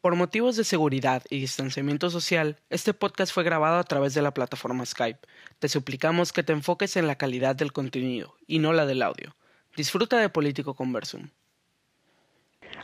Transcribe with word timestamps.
Por 0.00 0.14
motivos 0.14 0.54
de 0.54 0.62
seguridad 0.62 1.24
y 1.28 1.40
distanciamiento 1.40 2.08
social, 2.08 2.60
este 2.70 2.94
podcast 2.94 3.32
fue 3.32 3.42
grabado 3.42 3.78
a 3.78 3.82
través 3.82 4.14
de 4.14 4.22
la 4.22 4.32
plataforma 4.32 4.86
Skype. 4.86 5.18
Te 5.58 5.68
suplicamos 5.68 6.32
que 6.32 6.44
te 6.44 6.52
enfoques 6.52 6.96
en 6.96 7.08
la 7.08 7.16
calidad 7.16 7.56
del 7.56 7.72
contenido 7.72 8.36
y 8.46 8.60
no 8.60 8.72
la 8.72 8.86
del 8.86 9.02
audio. 9.02 9.34
Disfruta 9.76 10.18
de 10.18 10.28
Político 10.28 10.74
Conversum. 10.74 11.30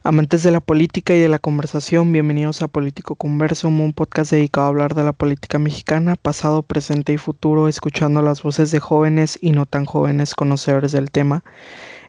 Amantes 0.02 0.42
de 0.42 0.50
la 0.50 0.60
política 0.60 1.14
y 1.14 1.20
de 1.20 1.28
la 1.28 1.38
conversación, 1.38 2.10
bienvenidos 2.10 2.62
a 2.62 2.68
Político 2.68 3.14
Conversum, 3.14 3.80
un 3.80 3.92
podcast 3.92 4.32
dedicado 4.32 4.66
a 4.66 4.70
hablar 4.70 4.96
de 4.96 5.04
la 5.04 5.12
política 5.12 5.60
mexicana, 5.60 6.16
pasado, 6.16 6.64
presente 6.64 7.12
y 7.12 7.18
futuro, 7.18 7.68
escuchando 7.68 8.22
las 8.22 8.42
voces 8.42 8.72
de 8.72 8.80
jóvenes 8.80 9.38
y 9.40 9.52
no 9.52 9.66
tan 9.66 9.84
jóvenes 9.84 10.34
conocedores 10.34 10.90
del 10.90 11.12
tema. 11.12 11.44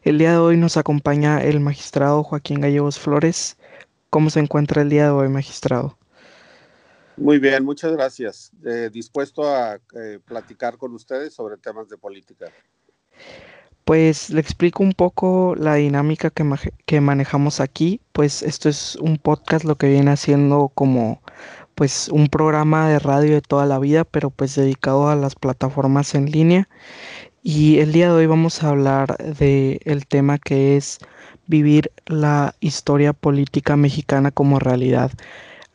El 0.02 0.18
día 0.18 0.32
de 0.32 0.38
hoy 0.38 0.56
nos 0.56 0.76
acompaña 0.76 1.40
el 1.42 1.60
magistrado 1.60 2.24
Joaquín 2.24 2.60
Gallegos 2.60 2.98
Flores. 2.98 3.55
¿Cómo 4.16 4.30
se 4.30 4.40
encuentra 4.40 4.80
el 4.80 4.88
día 4.88 5.04
de 5.04 5.10
hoy, 5.10 5.28
magistrado? 5.28 5.98
Muy 7.18 7.38
bien, 7.38 7.62
muchas 7.62 7.92
gracias. 7.92 8.50
Eh, 8.64 8.88
dispuesto 8.90 9.46
a 9.46 9.74
eh, 9.74 10.20
platicar 10.24 10.78
con 10.78 10.94
ustedes 10.94 11.34
sobre 11.34 11.58
temas 11.58 11.90
de 11.90 11.98
política. 11.98 12.46
Pues 13.84 14.30
le 14.30 14.40
explico 14.40 14.82
un 14.82 14.94
poco 14.94 15.54
la 15.54 15.74
dinámica 15.74 16.30
que, 16.30 16.50
que, 16.86 17.02
manejamos 17.02 17.60
aquí. 17.60 18.00
Pues 18.12 18.42
esto 18.42 18.70
es 18.70 18.96
un 18.96 19.18
podcast, 19.18 19.66
lo 19.66 19.74
que 19.74 19.90
viene 19.90 20.12
haciendo 20.12 20.72
como 20.74 21.20
pues 21.74 22.08
un 22.08 22.28
programa 22.28 22.88
de 22.88 22.98
radio 22.98 23.34
de 23.34 23.42
toda 23.42 23.66
la 23.66 23.78
vida, 23.78 24.04
pero 24.04 24.30
pues 24.30 24.54
dedicado 24.54 25.10
a 25.10 25.14
las 25.14 25.34
plataformas 25.34 26.14
en 26.14 26.30
línea. 26.30 26.70
Y 27.42 27.80
el 27.80 27.92
día 27.92 28.06
de 28.06 28.14
hoy 28.14 28.26
vamos 28.26 28.62
a 28.62 28.70
hablar 28.70 29.18
de 29.18 29.78
el 29.84 30.06
tema 30.06 30.38
que 30.38 30.78
es 30.78 31.00
vivir 31.46 31.92
la 32.06 32.54
historia 32.60 33.12
política 33.12 33.76
mexicana 33.76 34.30
como 34.30 34.58
realidad. 34.58 35.10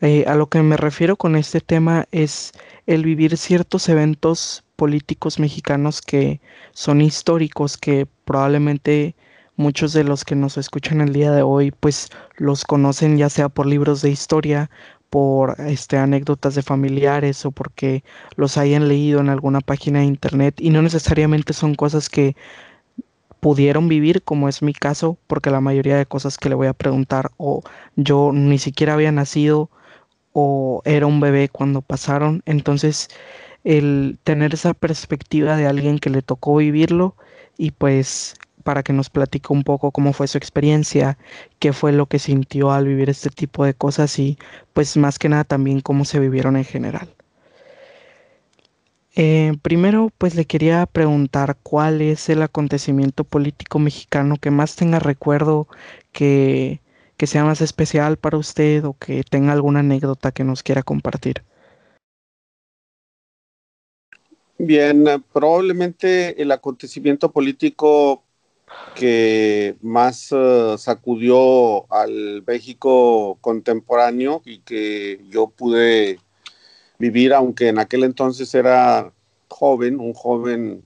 Eh, 0.02 0.26
a 0.28 0.36
lo 0.36 0.48
que 0.48 0.62
me 0.64 0.78
refiero 0.78 1.16
con 1.16 1.36
este 1.36 1.62
tema 1.62 2.06
es 2.12 2.54
el 2.88 3.06
vivir 3.06 3.38
ciertos 3.38 3.88
eventos 3.88 4.64
políticos 4.76 5.40
mexicanos 5.40 6.02
que 6.02 6.42
son 6.74 7.02
históricos, 7.02 7.78
que 7.78 8.08
probablemente 8.26 9.16
muchos 9.58 9.94
de 9.94 10.04
los 10.04 10.26
que 10.26 10.36
nos 10.36 10.58
escuchan 10.58 11.02
el 11.02 11.14
día 11.14 11.32
de 11.32 11.44
hoy 11.44 11.72
pues 11.72 12.10
los 12.38 12.64
conocen 12.64 13.18
ya 13.18 13.30
sea 13.30 13.50
por 13.50 13.68
libros 13.68 14.02
de 14.02 14.10
historia, 14.10 14.72
por 15.12 15.60
este 15.60 15.98
anécdotas 15.98 16.56
de 16.56 16.64
familiares 16.64 17.46
o 17.46 17.52
porque 17.52 18.04
los 18.38 18.58
hayan 18.58 18.88
leído 18.88 19.20
en 19.20 19.30
alguna 19.30 19.60
página 19.60 20.00
de 20.00 20.06
internet 20.06 20.56
y 20.58 20.70
no 20.72 20.82
necesariamente 20.82 21.54
son 21.54 21.76
cosas 21.76 22.10
que 22.10 22.36
pudieron 23.42 23.90
vivir, 23.90 24.24
como 24.24 24.48
es 24.48 24.62
mi 24.62 24.74
caso, 24.74 25.18
porque 25.28 25.52
la 25.52 25.62
mayoría 25.62 25.98
de 25.98 26.06
cosas 26.06 26.38
que 26.38 26.48
le 26.50 26.56
voy 26.56 26.68
a 26.68 26.74
preguntar 26.74 27.32
o 27.38 27.64
yo 27.98 28.32
ni 28.34 28.60
siquiera 28.60 28.94
había 28.94 29.12
nacido 29.12 29.70
o 30.34 30.82
era 30.86 31.08
un 31.08 31.20
bebé 31.20 31.50
cuando 31.50 31.82
pasaron. 31.82 32.44
Entonces, 32.46 33.10
el 33.64 34.20
tener 34.24 34.54
esa 34.54 34.74
perspectiva 34.74 35.58
de 35.58 35.68
alguien 35.68 36.00
que 36.00 36.10
le 36.12 36.22
tocó 36.22 36.58
vivirlo 36.58 37.16
y 37.58 37.72
pues 37.72 38.36
para 38.64 38.84
que 38.84 38.94
nos 38.94 39.10
platique 39.10 39.52
un 39.54 39.64
poco 39.64 39.92
cómo 39.92 40.14
fue 40.14 40.28
su 40.28 40.38
experiencia, 40.38 41.18
qué 41.60 41.74
fue 41.74 41.92
lo 41.92 42.06
que 42.06 42.20
sintió 42.20 42.72
al 42.72 42.86
vivir 42.88 43.10
este 43.10 43.32
tipo 43.32 43.66
de 43.66 43.74
cosas 43.74 44.20
y 44.20 44.38
pues 44.74 44.98
más 44.98 45.20
que 45.20 45.30
nada 45.30 45.44
también 45.46 45.82
cómo 45.82 46.06
se 46.06 46.20
vivieron 46.20 46.58
en 46.58 46.66
general. 46.66 47.16
Eh, 49.16 49.54
primero, 49.62 50.10
pues 50.18 50.36
le 50.36 50.46
quería 50.46 50.86
preguntar 50.86 51.58
cuál 51.62 52.02
es 52.02 52.30
el 52.30 52.42
acontecimiento 52.42 53.24
político 53.26 53.78
mexicano 53.78 54.38
que 54.40 54.52
más 54.52 54.76
tenga 54.76 55.00
recuerdo, 55.00 55.68
que, 56.14 56.80
que 57.18 57.28
sea 57.28 57.44
más 57.44 57.62
especial 57.62 58.18
para 58.18 58.38
usted 58.38 58.86
o 58.86 58.96
que 58.98 59.24
tenga 59.24 59.52
alguna 59.52 59.82
anécdota 59.82 60.32
que 60.32 60.46
nos 60.46 60.64
quiera 60.64 60.82
compartir. 60.82 61.44
Bien, 64.58 65.06
probablemente 65.34 66.42
el 66.42 66.52
acontecimiento 66.52 67.32
político 67.32 68.24
que 68.96 69.76
más 69.82 70.32
uh, 70.32 70.78
sacudió 70.78 71.92
al 71.92 72.44
México 72.46 73.38
contemporáneo 73.42 74.42
y 74.46 74.60
que 74.60 75.20
yo 75.30 75.48
pude 75.48 76.20
vivir, 77.02 77.34
aunque 77.34 77.68
en 77.68 77.80
aquel 77.80 78.06
entonces 78.06 78.56
era 78.56 79.12
joven, 79.50 80.00
un 80.00 80.14
joven 80.14 80.86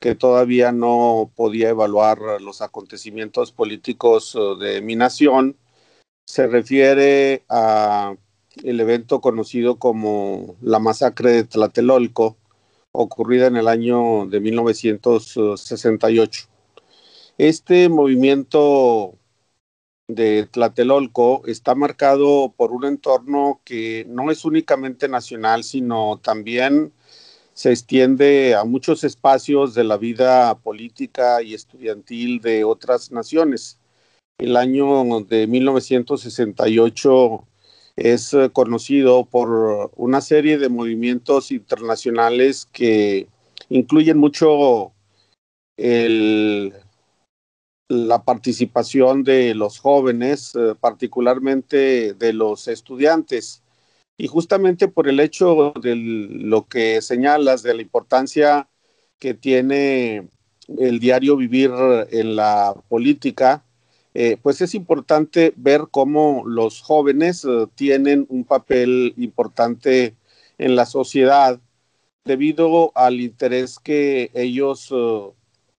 que 0.00 0.16
todavía 0.16 0.72
no 0.72 1.30
podía 1.36 1.68
evaluar 1.68 2.18
los 2.40 2.62
acontecimientos 2.62 3.52
políticos 3.52 4.34
uh, 4.34 4.56
de 4.56 4.80
mi 4.80 4.96
nación, 4.96 5.56
se 6.26 6.48
refiere 6.48 7.44
a 7.48 8.16
el 8.64 8.80
evento 8.80 9.20
conocido 9.20 9.78
como 9.78 10.56
la 10.60 10.78
masacre 10.78 11.32
de 11.32 11.44
Tlatelolco, 11.44 12.36
ocurrida 12.90 13.46
en 13.46 13.56
el 13.56 13.68
año 13.68 14.26
de 14.26 14.40
1968. 14.40 16.48
Este 17.38 17.88
movimiento 17.88 19.14
de 20.08 20.46
Tlatelolco 20.46 21.42
está 21.46 21.74
marcado 21.74 22.52
por 22.56 22.72
un 22.72 22.84
entorno 22.84 23.60
que 23.64 24.04
no 24.08 24.30
es 24.30 24.44
únicamente 24.44 25.08
nacional, 25.08 25.64
sino 25.64 26.20
también 26.22 26.92
se 27.54 27.70
extiende 27.70 28.54
a 28.54 28.64
muchos 28.64 29.04
espacios 29.04 29.74
de 29.74 29.84
la 29.84 29.96
vida 29.96 30.54
política 30.58 31.42
y 31.42 31.54
estudiantil 31.54 32.40
de 32.40 32.64
otras 32.64 33.12
naciones. 33.12 33.78
El 34.38 34.56
año 34.56 35.20
de 35.20 35.46
1968 35.46 37.46
es 37.96 38.34
conocido 38.52 39.26
por 39.26 39.90
una 39.96 40.20
serie 40.20 40.58
de 40.58 40.68
movimientos 40.68 41.52
internacionales 41.52 42.66
que 42.72 43.28
incluyen 43.68 44.18
mucho 44.18 44.92
el 45.76 46.74
la 47.92 48.24
participación 48.24 49.22
de 49.22 49.54
los 49.54 49.78
jóvenes, 49.78 50.54
eh, 50.54 50.74
particularmente 50.80 52.14
de 52.14 52.32
los 52.32 52.66
estudiantes. 52.68 53.62
Y 54.16 54.28
justamente 54.28 54.88
por 54.88 55.08
el 55.08 55.20
hecho 55.20 55.74
de 55.80 55.94
lo 55.96 56.66
que 56.68 57.02
señalas, 57.02 57.62
de 57.62 57.74
la 57.74 57.82
importancia 57.82 58.68
que 59.18 59.34
tiene 59.34 60.28
el 60.78 61.00
diario 61.00 61.36
vivir 61.36 61.70
en 62.10 62.36
la 62.36 62.74
política, 62.88 63.64
eh, 64.14 64.38
pues 64.42 64.60
es 64.62 64.74
importante 64.74 65.52
ver 65.56 65.82
cómo 65.90 66.44
los 66.46 66.80
jóvenes 66.80 67.44
eh, 67.44 67.66
tienen 67.74 68.26
un 68.30 68.44
papel 68.44 69.14
importante 69.18 70.16
en 70.58 70.76
la 70.76 70.86
sociedad 70.86 71.60
debido 72.24 72.92
al 72.94 73.20
interés 73.20 73.78
que 73.78 74.30
ellos 74.34 74.92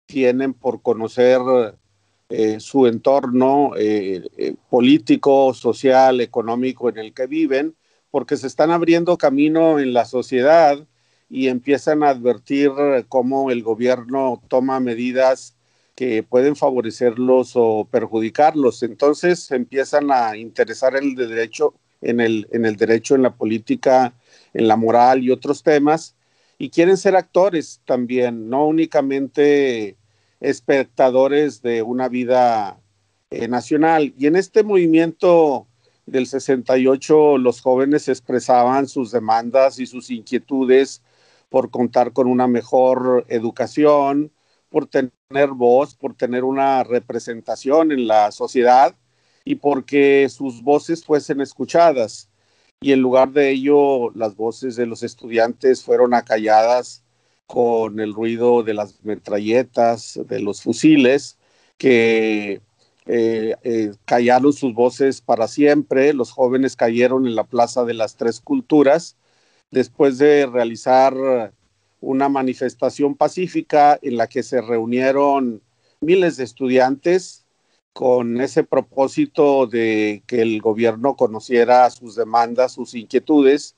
tienen 0.06 0.54
por 0.54 0.82
conocer 0.82 1.40
eh, 2.36 2.60
su 2.60 2.88
entorno 2.88 3.74
eh, 3.78 4.24
eh, 4.38 4.56
político, 4.68 5.54
social, 5.54 6.20
económico 6.20 6.90
en 6.90 6.98
el 6.98 7.14
que 7.14 7.28
viven, 7.28 7.76
porque 8.10 8.38
se 8.38 8.48
están 8.48 8.72
abriendo 8.72 9.20
camino 9.20 9.78
en 9.78 9.94
la 9.94 10.06
sociedad 10.06 10.84
y 11.30 11.48
empiezan 11.48 12.02
a 12.02 12.10
advertir 12.10 12.72
cómo 13.08 13.52
el 13.52 13.62
gobierno 13.62 14.42
toma 14.48 14.80
medidas 14.80 15.56
que 15.94 16.24
pueden 16.24 16.56
favorecerlos 16.56 17.52
o 17.54 17.88
perjudicarlos. 17.92 18.82
Entonces 18.82 19.52
empiezan 19.52 20.10
a 20.12 20.36
interesar 20.36 20.96
el 20.96 21.14
derecho, 21.14 21.76
en 22.02 22.20
el, 22.20 22.48
en 22.52 22.66
el 22.66 22.78
derecho, 22.78 23.14
en 23.14 23.22
la 23.22 23.36
política, 23.36 24.16
en 24.56 24.68
la 24.68 24.76
moral 24.76 25.24
y 25.24 25.30
otros 25.30 25.62
temas, 25.62 26.16
y 26.58 26.72
quieren 26.72 26.98
ser 26.98 27.16
actores 27.16 27.80
también, 27.86 28.50
no 28.50 28.66
únicamente 28.66 29.98
espectadores 30.44 31.62
de 31.62 31.82
una 31.82 32.10
vida 32.10 32.80
eh, 33.32 33.48
nacional. 33.48 34.14
Y 34.18 34.28
en 34.28 34.36
este 34.36 34.64
movimiento 34.64 35.68
del 36.06 36.28
68 36.28 37.38
los 37.38 37.62
jóvenes 37.62 38.10
expresaban 38.10 38.88
sus 38.88 39.12
demandas 39.12 39.80
y 39.80 39.86
sus 39.86 40.12
inquietudes 40.12 41.02
por 41.50 41.72
contar 41.72 42.12
con 42.12 42.28
una 42.28 42.48
mejor 42.48 43.26
educación, 43.30 44.32
por 44.70 44.86
tener 44.88 45.50
voz, 45.56 45.96
por 45.96 46.14
tener 46.16 46.44
una 46.44 46.84
representación 46.84 47.92
en 47.94 48.08
la 48.08 48.32
sociedad 48.32 48.96
y 49.46 49.56
porque 49.56 50.28
sus 50.30 50.62
voces 50.62 51.06
fuesen 51.06 51.40
escuchadas. 51.40 52.30
Y 52.82 52.92
en 52.92 53.00
lugar 53.00 53.32
de 53.32 53.52
ello, 53.52 54.12
las 54.12 54.36
voces 54.36 54.76
de 54.76 54.88
los 54.88 55.04
estudiantes 55.04 55.84
fueron 55.84 56.14
acalladas 56.14 57.03
con 57.48 58.00
el 58.00 58.14
ruido 58.14 58.64
de 58.64 58.74
las 58.74 59.04
metralletas, 59.04 60.20
de 60.28 60.40
los 60.40 60.62
fusiles, 60.62 61.38
que 61.78 62.62
eh, 63.06 63.56
eh, 63.64 63.92
callaron 64.06 64.54
sus 64.54 64.74
voces 64.74 65.22
para 65.22 65.48
siempre. 65.48 66.14
Los 66.14 66.32
jóvenes 66.32 66.76
cayeron 66.76 67.28
en 67.28 67.36
la 67.36 67.44
Plaza 67.46 67.84
de 67.86 67.94
las 67.94 68.16
Tres 68.16 68.40
Culturas 68.40 69.18
después 69.72 70.18
de 70.18 70.46
realizar 70.46 71.14
una 72.00 72.30
manifestación 72.30 73.16
pacífica 73.16 73.98
en 74.02 74.18
la 74.18 74.28
que 74.28 74.44
se 74.44 74.62
reunieron 74.62 75.62
miles 76.02 76.38
de 76.38 76.44
estudiantes 76.44 77.46
con 77.94 78.42
ese 78.42 78.64
propósito 78.64 79.68
de 79.68 80.24
que 80.28 80.42
el 80.42 80.62
gobierno 80.62 81.16
conociera 81.16 81.90
sus 81.92 82.16
demandas, 82.16 82.74
sus 82.74 82.96
inquietudes, 82.96 83.76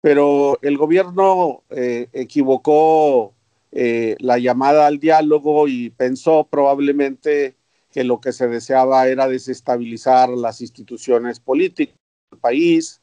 pero 0.00 0.58
el 0.62 0.76
gobierno 0.76 1.62
eh, 1.70 2.08
equivocó 2.12 3.34
eh, 3.72 4.16
la 4.20 4.38
llamada 4.38 4.86
al 4.86 4.98
diálogo 4.98 5.68
y 5.68 5.90
pensó 5.90 6.46
probablemente 6.48 7.56
que 7.90 8.04
lo 8.04 8.20
que 8.20 8.32
se 8.32 8.46
deseaba 8.48 9.08
era 9.08 9.28
desestabilizar 9.28 10.28
las 10.28 10.60
instituciones 10.60 11.40
políticas 11.40 11.96
del 12.30 12.40
país. 12.40 13.00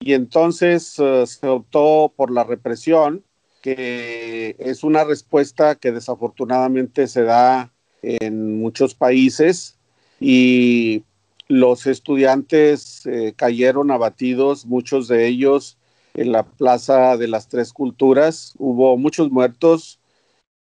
Y 0.00 0.14
entonces 0.14 0.96
eh, 0.98 1.26
se 1.26 1.46
optó 1.46 2.12
por 2.14 2.30
la 2.30 2.44
represión, 2.44 3.24
que 3.62 4.56
es 4.58 4.82
una 4.82 5.04
respuesta 5.04 5.76
que 5.76 5.92
desafortunadamente 5.92 7.06
se 7.06 7.22
da 7.22 7.72
en 8.02 8.58
muchos 8.58 8.94
países. 8.94 9.78
Y 10.18 11.04
los 11.46 11.86
estudiantes 11.86 13.08
cayeron 13.36 13.92
abatidos, 13.92 14.66
muchos 14.66 15.06
de 15.06 15.28
ellos 15.28 15.78
en 16.14 16.32
la 16.32 16.44
Plaza 16.44 17.16
de 17.16 17.28
las 17.28 17.48
Tres 17.48 17.72
Culturas. 17.72 18.54
Hubo 18.58 18.96
muchos 18.96 19.30
muertos. 19.30 20.00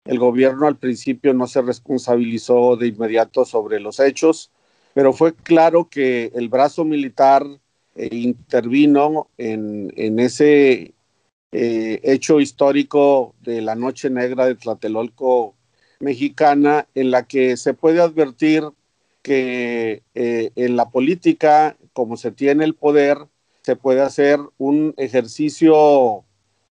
El 0.06 0.20
gobierno 0.20 0.68
al 0.68 0.78
principio 0.78 1.34
no 1.34 1.48
se 1.48 1.62
responsabilizó 1.62 2.76
de 2.76 2.88
inmediato 2.88 3.46
sobre 3.46 3.80
los 3.80 4.00
hechos, 4.00 4.52
pero 4.94 5.14
fue 5.14 5.34
claro 5.34 5.90
que 5.90 6.32
el 6.34 6.50
brazo 6.50 6.86
militar 6.86 7.46
eh, 7.96 8.10
intervino 8.12 9.30
en, 9.38 10.20
ese 10.20 10.94
eh, 11.52 12.00
hecho 12.04 12.40
histórico 12.40 13.36
de 13.42 13.62
la 13.62 13.76
Noche 13.76 14.10
Negra 14.10 14.46
de 14.46 14.56
Tlatelolco 14.56 15.56
mexicana, 16.00 16.88
en 16.96 17.12
la 17.12 17.28
que 17.28 17.58
se 17.58 17.74
puede 17.74 18.02
advertir 18.02 18.64
que 19.22 20.04
eh, 20.16 20.52
en 20.56 20.76
la 20.76 20.90
política, 20.90 21.78
como 21.94 22.18
se 22.18 22.32
tiene 22.32 22.66
el 22.66 22.74
poder, 22.74 23.18
se 23.62 23.76
puede 23.76 24.02
hacer 24.02 24.40
un 24.58 24.94
ejercicio 24.98 26.26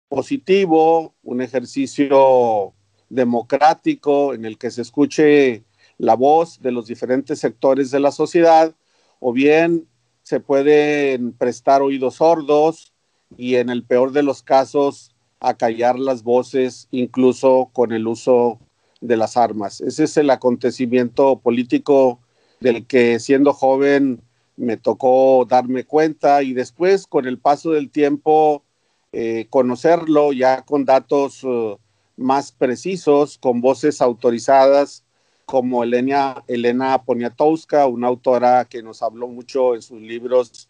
positivo, 0.09 1.15
un 1.23 1.43
ejercicio 1.43 2.73
democrático 3.09 4.35
en 4.35 4.45
el 4.45 4.59
que 4.59 4.71
se 4.71 4.83
escuche 4.83 5.65
la 5.99 6.15
voz 6.15 6.61
de 6.61 6.73
los 6.73 6.87
diferentes 6.87 7.41
sectores 7.41 7.91
de 7.91 8.01
la 8.01 8.13
sociedad, 8.13 8.75
o 9.21 9.33
bien 9.33 9.87
se 10.23 10.41
pueden 10.41 11.33
prestar 11.33 11.83
oídos 11.83 12.17
sordos 12.17 12.93
y 13.37 13.57
en 13.57 13.69
el 13.69 13.85
peor 13.85 14.13
de 14.13 14.23
los 14.23 14.43
casos 14.43 15.15
acallar 15.41 15.99
las 15.99 16.23
voces, 16.23 16.89
incluso 16.91 17.71
con 17.73 17.93
el 17.93 18.07
uso 18.07 18.59
de 19.01 19.17
las 19.17 19.37
armas. 19.37 19.81
Ese 19.81 20.05
es 20.05 20.17
el 20.17 20.31
acontecimiento 20.31 21.39
político 21.41 22.21
del 22.61 22.87
que 22.87 23.19
siendo 23.21 23.53
joven 23.53 24.23
me 24.59 24.77
tocó 24.77 25.47
darme 25.49 25.85
cuenta 25.85 26.43
y 26.43 26.53
después 26.53 27.07
con 27.07 27.27
el 27.27 27.39
paso 27.39 27.71
del 27.71 27.91
tiempo 27.91 28.65
eh, 29.13 29.47
conocerlo 29.49 30.33
ya 30.33 30.63
con 30.63 30.85
datos 30.85 31.43
uh, 31.45 31.79
más 32.17 32.53
precisos, 32.53 33.39
con 33.39 33.61
voces 33.61 34.03
autorizadas 34.03 35.05
como 35.47 35.83
Elena, 35.83 36.45
Elena 36.47 37.03
Poniatowska, 37.03 37.87
una 37.87 38.09
autora 38.09 38.67
que 38.67 38.83
nos 38.83 39.03
habló 39.03 39.29
mucho 39.29 39.75
en 39.75 39.81
sus 39.81 40.01
libros 40.01 40.69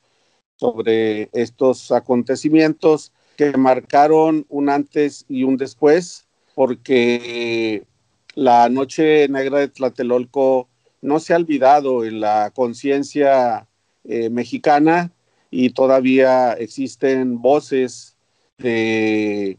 sobre 0.57 1.31
estos 1.33 1.91
acontecimientos 1.91 3.13
que 3.37 3.57
marcaron 3.57 4.47
un 4.49 4.69
antes 4.69 5.25
y 5.29 5.45
un 5.45 5.57
después, 5.57 6.27
porque 6.55 7.85
la 8.35 8.69
Noche 8.69 9.29
Negra 9.29 9.61
de 9.61 9.69
Tlatelolco 9.69 10.69
no 11.01 11.21
se 11.21 11.33
ha 11.33 11.37
olvidado 11.37 12.05
en 12.05 12.21
la 12.21 12.51
conciencia 12.55 13.68
eh, 14.09 14.31
mexicana 14.31 15.13
y 15.51 15.71
todavía 15.71 16.55
existen 16.55 17.41
voces 17.41 18.17
de 18.59 19.59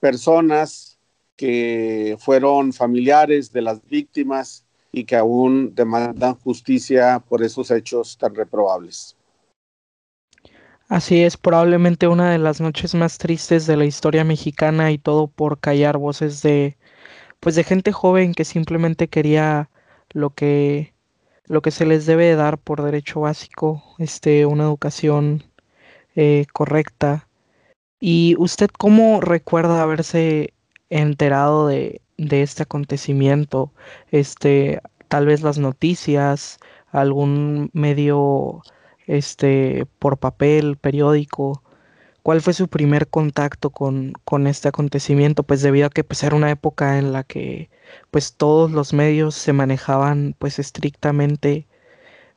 personas 0.00 0.98
que 1.36 2.16
fueron 2.18 2.72
familiares 2.72 3.52
de 3.52 3.62
las 3.62 3.80
víctimas 3.88 4.64
y 4.92 5.04
que 5.04 5.16
aún 5.16 5.74
demandan 5.74 6.34
justicia 6.34 7.20
por 7.20 7.42
esos 7.42 7.70
hechos 7.70 8.18
tan 8.18 8.34
reprobables. 8.34 9.16
Así 10.88 11.22
es, 11.22 11.36
probablemente 11.36 12.06
una 12.08 12.30
de 12.30 12.38
las 12.38 12.60
noches 12.60 12.94
más 12.94 13.18
tristes 13.18 13.66
de 13.66 13.76
la 13.76 13.86
historia 13.86 14.22
mexicana 14.22 14.92
y 14.92 14.98
todo 14.98 15.28
por 15.28 15.58
callar 15.58 15.98
voces 15.98 16.42
de 16.42 16.76
pues 17.40 17.54
de 17.54 17.64
gente 17.64 17.92
joven 17.92 18.34
que 18.34 18.44
simplemente 18.44 19.08
quería 19.08 19.70
lo 20.10 20.30
que, 20.30 20.93
lo 21.46 21.62
que 21.62 21.70
se 21.70 21.86
les 21.86 22.06
debe 22.06 22.34
dar 22.36 22.58
por 22.58 22.82
derecho 22.82 23.20
básico, 23.20 23.82
este, 23.98 24.46
una 24.46 24.64
educación 24.64 25.44
eh, 26.16 26.46
correcta. 26.52 27.28
¿Y 28.00 28.36
usted 28.38 28.70
cómo 28.70 29.20
recuerda 29.20 29.82
haberse 29.82 30.54
enterado 30.90 31.66
de, 31.68 32.00
de 32.18 32.42
este 32.42 32.62
acontecimiento? 32.64 33.72
Este, 34.10 34.80
tal 35.08 35.26
vez 35.26 35.42
las 35.42 35.58
noticias, 35.58 36.58
algún 36.92 37.70
medio 37.72 38.62
este 39.06 39.86
por 39.98 40.18
papel, 40.18 40.76
periódico. 40.76 41.63
¿Cuál 42.24 42.40
fue 42.40 42.54
su 42.54 42.68
primer 42.68 43.08
contacto 43.08 43.68
con, 43.68 44.14
con 44.24 44.46
este 44.46 44.68
acontecimiento? 44.68 45.42
Pues 45.42 45.60
debido 45.60 45.88
a 45.88 45.90
que 45.90 46.04
pues, 46.04 46.22
era 46.22 46.34
una 46.34 46.50
época 46.50 46.98
en 46.98 47.12
la 47.12 47.22
que 47.22 47.68
pues 48.10 48.32
todos 48.32 48.70
los 48.70 48.94
medios 48.94 49.34
se 49.34 49.52
manejaban 49.52 50.34
pues 50.38 50.58
estrictamente 50.58 51.66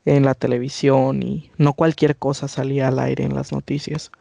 en 0.04 0.26
la 0.26 0.34
televisión 0.34 1.24
y 1.24 1.52
no 1.58 1.72
cualquier 1.72 2.18
cosa 2.18 2.50
salía 2.50 2.90
al 2.90 3.00
aire 3.00 3.24
en 3.24 3.34
las 3.34 3.54
noticias. 3.54 4.12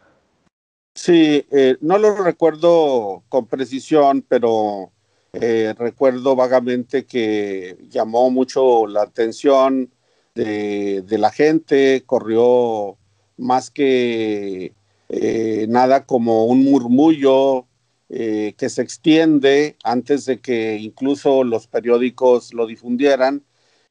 Sí, 0.94 1.44
eh, 1.50 1.76
no 1.80 1.98
lo 1.98 2.14
recuerdo 2.14 3.24
con 3.28 3.46
precisión, 3.46 4.22
pero 4.22 4.92
eh, 5.32 5.74
recuerdo 5.76 6.36
vagamente 6.36 7.06
que 7.06 7.76
llamó 7.90 8.30
mucho 8.30 8.86
la 8.86 9.02
atención 9.02 9.90
de, 10.32 11.02
de 11.02 11.18
la 11.18 11.32
gente, 11.32 12.04
corrió 12.06 12.96
más 13.36 13.72
que 13.72 14.72
eh, 15.08 15.66
nada 15.68 16.04
como 16.04 16.46
un 16.46 16.64
murmullo 16.64 17.66
eh, 18.08 18.54
que 18.56 18.68
se 18.68 18.82
extiende 18.82 19.76
antes 19.84 20.24
de 20.26 20.40
que 20.40 20.76
incluso 20.76 21.44
los 21.44 21.66
periódicos 21.66 22.52
lo 22.52 22.66
difundieran, 22.66 23.44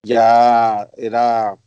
ya 0.03 0.89
era 0.97 1.57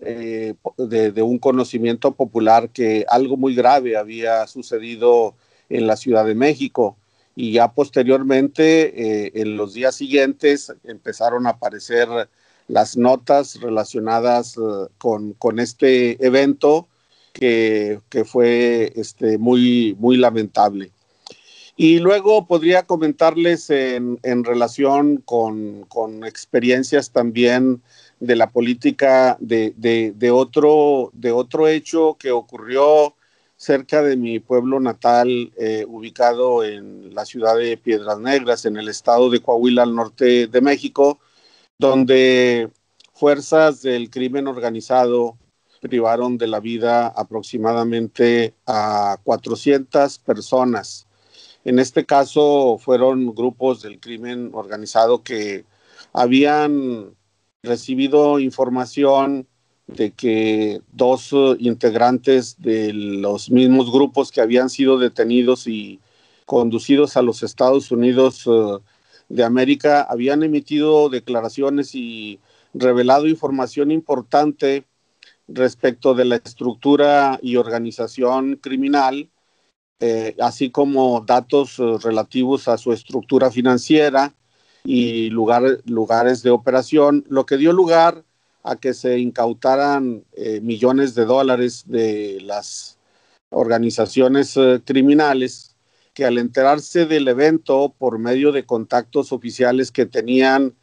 eh, 0.00 0.54
de, 0.76 1.22
un 1.22 1.38
conocimiento 1.38 2.14
popular 2.14 2.70
que 2.70 3.06
algo 3.08 3.36
muy 3.36 3.54
grave 3.54 3.96
había 3.96 4.46
sucedido 4.46 5.34
en 5.68 5.86
la 5.86 5.96
Ciudad 5.96 6.24
de 6.24 6.34
México. 6.34 6.96
Y 7.34 7.52
ya 7.52 7.72
posteriormente, 7.72 9.40
en 9.40 9.58
los 9.58 9.74
días 9.74 9.94
siguientes, 9.94 10.72
empezaron 10.84 11.46
a 11.46 11.50
aparecer 11.50 12.08
las 12.66 12.96
notas 12.96 13.60
relacionadas 13.60 14.56
con, 14.96 15.34
con 15.34 15.58
este 15.58 16.24
evento 16.24 16.88
que, 17.38 18.24
fue 18.24 18.92
este, 18.96 19.38
muy, 19.38 19.96
muy 19.98 20.16
lamentable. 20.16 20.90
Y 21.76 21.98
luego 21.98 22.46
podría 22.46 22.84
comentarles 22.84 23.68
en, 23.68 24.18
relación 24.44 25.18
con, 25.18 26.24
experiencias 26.24 27.10
también 27.10 27.82
de 28.18 28.36
la 28.36 28.50
política 28.50 29.36
de, 29.40 30.30
otro, 30.32 31.10
de 31.12 31.32
otro 31.32 31.68
hecho 31.68 32.16
que 32.18 32.30
ocurrió 32.30 33.14
cerca 33.58 34.02
de 34.02 34.16
mi 34.16 34.38
pueblo 34.38 34.80
natal, 34.80 35.52
eh, 35.58 35.84
ubicado 35.88 36.64
en 36.64 37.14
la 37.14 37.24
ciudad 37.24 37.56
de 37.56 37.76
Piedras 37.76 38.18
Negras, 38.18 38.64
en 38.64 38.76
el 38.76 38.88
estado 38.88 39.30
de 39.30 39.40
Coahuila, 39.40 39.82
al 39.82 39.94
norte 39.94 40.46
de 40.46 40.60
México, 40.60 41.18
donde 41.78 42.70
fuerzas 43.12 43.82
del 43.82 44.10
crimen 44.10 44.46
organizado 44.46 45.36
privaron 45.88 46.38
de 46.38 46.46
la 46.46 46.60
vida 46.60 47.08
aproximadamente 47.08 48.54
a 48.66 49.18
400 49.24 50.18
personas. 50.18 51.06
En 51.64 51.78
este 51.78 52.04
caso 52.04 52.78
fueron 52.78 53.34
grupos 53.34 53.82
del 53.82 53.98
crimen 54.00 54.50
organizado 54.52 55.22
que 55.22 55.64
habían 56.12 57.14
recibido 57.62 58.38
información 58.38 59.46
de 59.86 60.10
que 60.12 60.80
dos 60.92 61.30
integrantes 61.58 62.60
de 62.60 62.92
los 62.92 63.50
mismos 63.50 63.92
grupos 63.92 64.32
que 64.32 64.40
habían 64.40 64.68
sido 64.68 64.98
detenidos 64.98 65.66
y 65.66 66.00
conducidos 66.44 67.16
a 67.16 67.22
los 67.22 67.42
Estados 67.42 67.90
Unidos 67.90 68.44
eh, 68.46 68.78
de 69.28 69.44
América 69.44 70.02
habían 70.02 70.42
emitido 70.42 71.08
declaraciones 71.08 71.94
y 71.94 72.40
revelado 72.74 73.26
información 73.26 73.90
importante 73.90 74.84
respecto 75.48 76.14
de 76.14 76.24
la 76.24 76.36
estructura 76.36 77.38
y 77.42 77.56
organización 77.56 78.56
criminal, 78.56 79.30
eh, 80.00 80.36
así 80.40 80.70
como 80.70 81.20
datos 81.22 81.78
eh, 81.78 81.96
relativos 82.02 82.68
a 82.68 82.76
su 82.76 82.92
estructura 82.92 83.50
financiera 83.50 84.34
y 84.84 85.30
lugares 85.30 86.42
de 86.42 86.50
operación, 86.50 87.24
lo 87.28 87.46
que 87.46 87.56
dio 87.56 87.72
lugar 87.72 88.24
a 88.62 88.76
que 88.76 88.94
se 88.94 89.18
incautaran 89.18 90.24
eh, 90.32 90.60
millones 90.60 91.14
de 91.14 91.24
dólares 91.24 91.84
de 91.86 92.40
las 92.42 92.98
organizaciones 93.50 94.58
criminales 94.84 95.76
que 96.12 96.24
al 96.24 96.38
enterarse 96.38 97.06
del 97.06 97.28
evento 97.28 97.94
por 97.96 98.18
medio 98.18 98.52
de 98.52 98.64
contactos 98.64 99.32
oficiales 99.32 99.92
que 99.92 100.04
tenían 100.04 100.74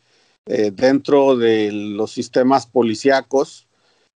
dentro 0.46 1.36
de 1.36 1.72
los 1.72 2.12
sistemas 2.12 2.66
policíacos, 2.68 3.68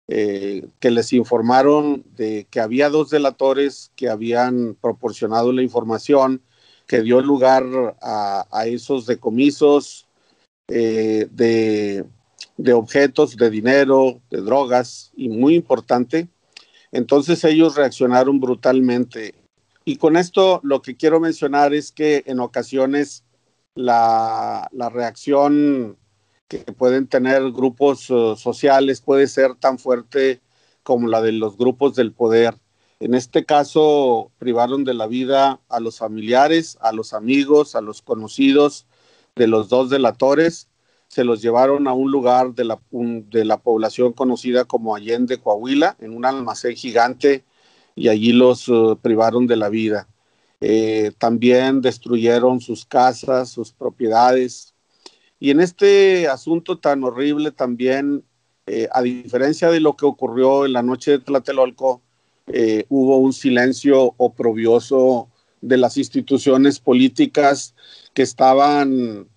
que 0.08 0.92
les 0.92 1.14
informaron 1.14 2.04
de 2.16 2.48
que 2.52 2.60
había 2.60 2.90
dos 2.90 3.10
delatores 3.10 3.92
que 3.96 4.10
habían 4.10 4.76
proporcionado 4.80 5.52
la 5.52 5.64
información 5.64 6.42
que 6.86 7.02
dio 7.02 7.22
lugar 7.22 7.64
a, 8.02 8.66
esos 8.68 9.08
decomisos 9.08 10.08
de 10.68 12.06
de 12.58 12.74
objetos, 12.74 13.36
de 13.36 13.50
dinero, 13.50 14.22
de 14.30 14.42
drogas 14.42 15.12
y 15.16 15.30
muy 15.30 15.56
importante. 15.56 16.30
Entonces 16.92 17.44
ellos 17.44 17.76
reaccionaron 17.76 18.40
brutalmente. 18.40 19.36
Y 19.84 19.98
con 19.98 20.18
esto 20.18 20.62
lo 20.64 20.82
que 20.82 20.96
quiero 20.96 21.20
mencionar 21.20 21.74
es 21.74 21.92
que 21.92 22.24
en 22.26 22.40
ocasiones 22.40 23.24
la, 23.76 24.70
reacción 24.92 25.98
pueden 26.78 27.08
tener 27.08 27.52
grupos 27.52 28.10
uh, 28.10 28.36
sociales 28.36 29.02
puede 29.02 29.28
ser 29.28 29.56
tan 29.56 29.80
fuerte 29.80 30.42
como 30.84 31.08
la 31.08 31.22
de 31.22 31.32
los 31.32 31.58
grupos 31.58 31.96
del 31.96 32.12
poder. 32.12 32.56
En 33.00 33.14
este 33.14 33.46
caso, 33.46 34.32
privaron 34.38 34.84
de 34.84 34.94
la 34.94 35.08
vida 35.08 35.60
a 35.70 35.80
los 35.80 36.00
familiares, 36.00 36.78
a 36.82 36.92
los 36.92 37.14
amigos, 37.14 37.76
a 37.76 37.82
los 37.82 38.02
conocidos 38.02 38.88
de 39.36 39.48
los 39.48 39.70
dos 39.70 39.90
delatores 39.90 40.70
se 41.08 41.24
los 41.24 41.42
llevaron 41.42 41.88
a 41.88 41.94
un 41.94 42.12
lugar 42.12 42.54
de 42.56 42.66
la, 42.66 42.82
de 42.92 43.46
la 43.46 43.62
población 43.62 44.12
conocida 44.12 44.66
como 44.66 44.96
Allende, 44.96 45.40
Coahuila, 45.40 45.96
en 46.02 46.14
un 46.14 46.26
almacén 46.26 46.76
gigante, 46.76 47.46
y 47.96 48.10
allí 48.10 48.34
los 48.34 48.68
uh, 48.68 48.98
privaron 49.02 49.48
de 49.48 49.56
la 49.56 49.70
vida. 49.70 50.10
Eh, 50.60 51.14
también 51.18 51.82
destruyeron 51.82 52.60
sus 52.60 52.86
casas, 52.86 53.50
sus 53.50 53.72
propiedades. 53.72 54.75
Y 55.40 55.52
en 55.52 55.60
este 55.60 56.28
asunto 56.28 56.80
tan 56.80 57.04
horrible 57.04 57.52
también, 57.52 58.24
eh, 58.68 58.88
a 58.92 59.02
diferencia 59.02 59.70
de 59.70 59.80
lo 59.80 59.96
que 59.96 60.06
ocurrió 60.06 60.66
en 60.66 60.74
la 60.74 60.82
noche 60.82 61.12
de 61.12 61.20
Tlatelolco, 61.20 62.02
eh, 62.48 62.86
hubo 62.90 63.18
un 63.18 63.34
silencio 63.34 64.14
oprobioso 64.18 65.30
de 65.62 65.78
las 65.78 65.98
instituciones 65.98 66.80
políticas 66.80 67.76
que 68.14 68.22
estaban 68.22 69.28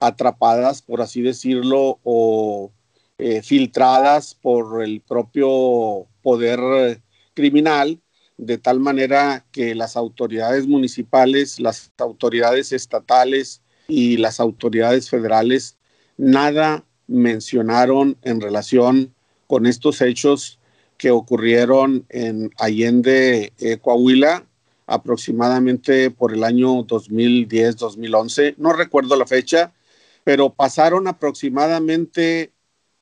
atrapadas, 0.00 0.82
por 0.82 1.00
así 1.00 1.22
decirlo, 1.22 2.00
o 2.02 2.72
eh, 3.18 3.42
filtradas 3.42 4.34
por 4.34 4.82
el 4.82 5.00
propio 5.00 6.06
poder 6.22 7.00
criminal, 7.34 8.00
de 8.36 8.58
tal 8.58 8.80
manera 8.80 9.46
que 9.52 9.74
las 9.74 9.96
autoridades 9.96 10.66
municipales, 10.66 11.58
las 11.58 11.92
autoridades 11.98 12.72
estatales 12.72 13.62
y 13.88 14.16
las 14.16 14.40
autoridades 14.40 15.10
federales 15.10 15.76
nada 16.16 16.84
mencionaron 17.06 18.16
en 18.22 18.40
relación 18.40 19.14
con 19.46 19.66
estos 19.66 20.00
hechos 20.00 20.58
que 20.96 21.10
ocurrieron 21.10 22.06
en 22.08 22.50
Allende, 22.58 23.52
eh, 23.58 23.78
Coahuila, 23.78 24.46
aproximadamente 24.86 26.10
por 26.10 26.32
el 26.32 26.44
año 26.44 26.84
2010-2011. 26.84 28.54
No 28.56 28.72
recuerdo 28.72 29.16
la 29.16 29.26
fecha, 29.26 29.72
pero 30.24 30.50
pasaron 30.50 31.06
aproximadamente 31.06 32.52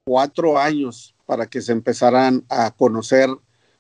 cuatro 0.05 0.59
años 0.59 1.15
para 1.27 1.47
que 1.47 1.63
se 1.63 1.73
empezaran 1.73 2.45
a 2.49 2.71
conocer 2.73 3.29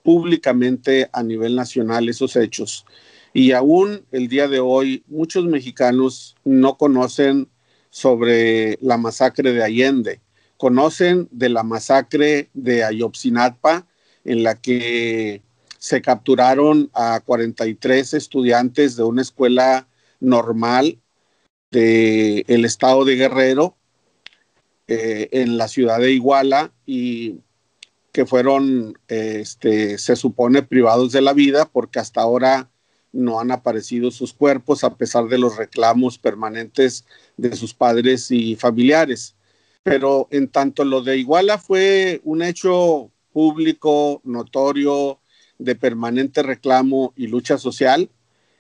públicamente 0.03 1.09
a 1.13 1.23
nivel 1.23 1.57
nacional 1.57 2.09
esos 2.09 2.37
hechos. 2.37 2.87
Y 3.35 3.53
aún 3.53 4.07
el 4.13 4.29
día 4.29 4.49
de 4.49 4.61
hoy 4.61 5.05
muchos 5.07 5.45
mexicanos 5.45 6.37
no 6.45 6.79
conocen 6.79 7.51
sobre 7.91 8.79
la 8.81 8.97
masacre 8.97 9.53
de 9.53 9.63
Allende, 9.63 10.21
conocen 10.57 11.29
de 11.31 11.51
la 11.51 11.63
masacre 11.63 12.49
de 12.55 12.85
Ayotzinapa 12.85 13.87
en 14.25 14.43
la 14.43 14.55
que 14.55 15.43
se 15.79 16.01
capturaron 16.01 16.91
a 16.95 17.21
43 17.21 18.15
estudiantes 18.15 18.97
de 18.97 19.03
una 19.03 19.21
escuela 19.21 19.89
normal 20.21 20.99
el 21.77 22.65
estado 22.65 23.05
de 23.05 23.17
Guerrero 23.17 23.77
eh, 24.87 25.29
en 25.33 25.57
la 25.57 25.69
ciudad 25.69 25.99
de 25.99 26.13
Iguala 26.13 26.73
y 26.87 27.41
que 28.13 28.27
fueron, 28.27 28.97
este, 29.09 29.99
se 29.99 30.15
supone, 30.15 30.63
privados 30.63 31.13
de 31.13 31.21
la 31.21 31.33
vida 31.33 31.65
porque 31.65 31.99
hasta 31.99 32.21
ahora 32.21 32.71
no 33.15 33.41
han 33.41 33.51
aparecido 33.51 34.11
sus 34.11 34.33
cuerpos 34.33 34.85
a 34.85 34.97
pesar 34.97 35.29
de 35.29 35.39
los 35.39 35.57
reclamos 35.57 36.19
permanentes 36.19 37.07
de 37.37 37.55
sus 37.57 37.73
padres 37.73 38.31
y 38.31 38.57
familiares. 38.57 39.35
Pero 39.83 40.29
en 40.31 40.49
tanto 40.49 40.85
lo 40.85 41.03
de 41.03 41.17
Iguala 41.19 41.59
fue 41.59 42.21
un 42.25 42.43
hecho 42.43 43.11
público, 43.33 44.21
notorio, 44.25 45.21
de 45.59 45.77
permanente 45.77 46.43
reclamo 46.43 47.13
y 47.17 47.29
lucha 47.29 47.59
social, 47.59 48.11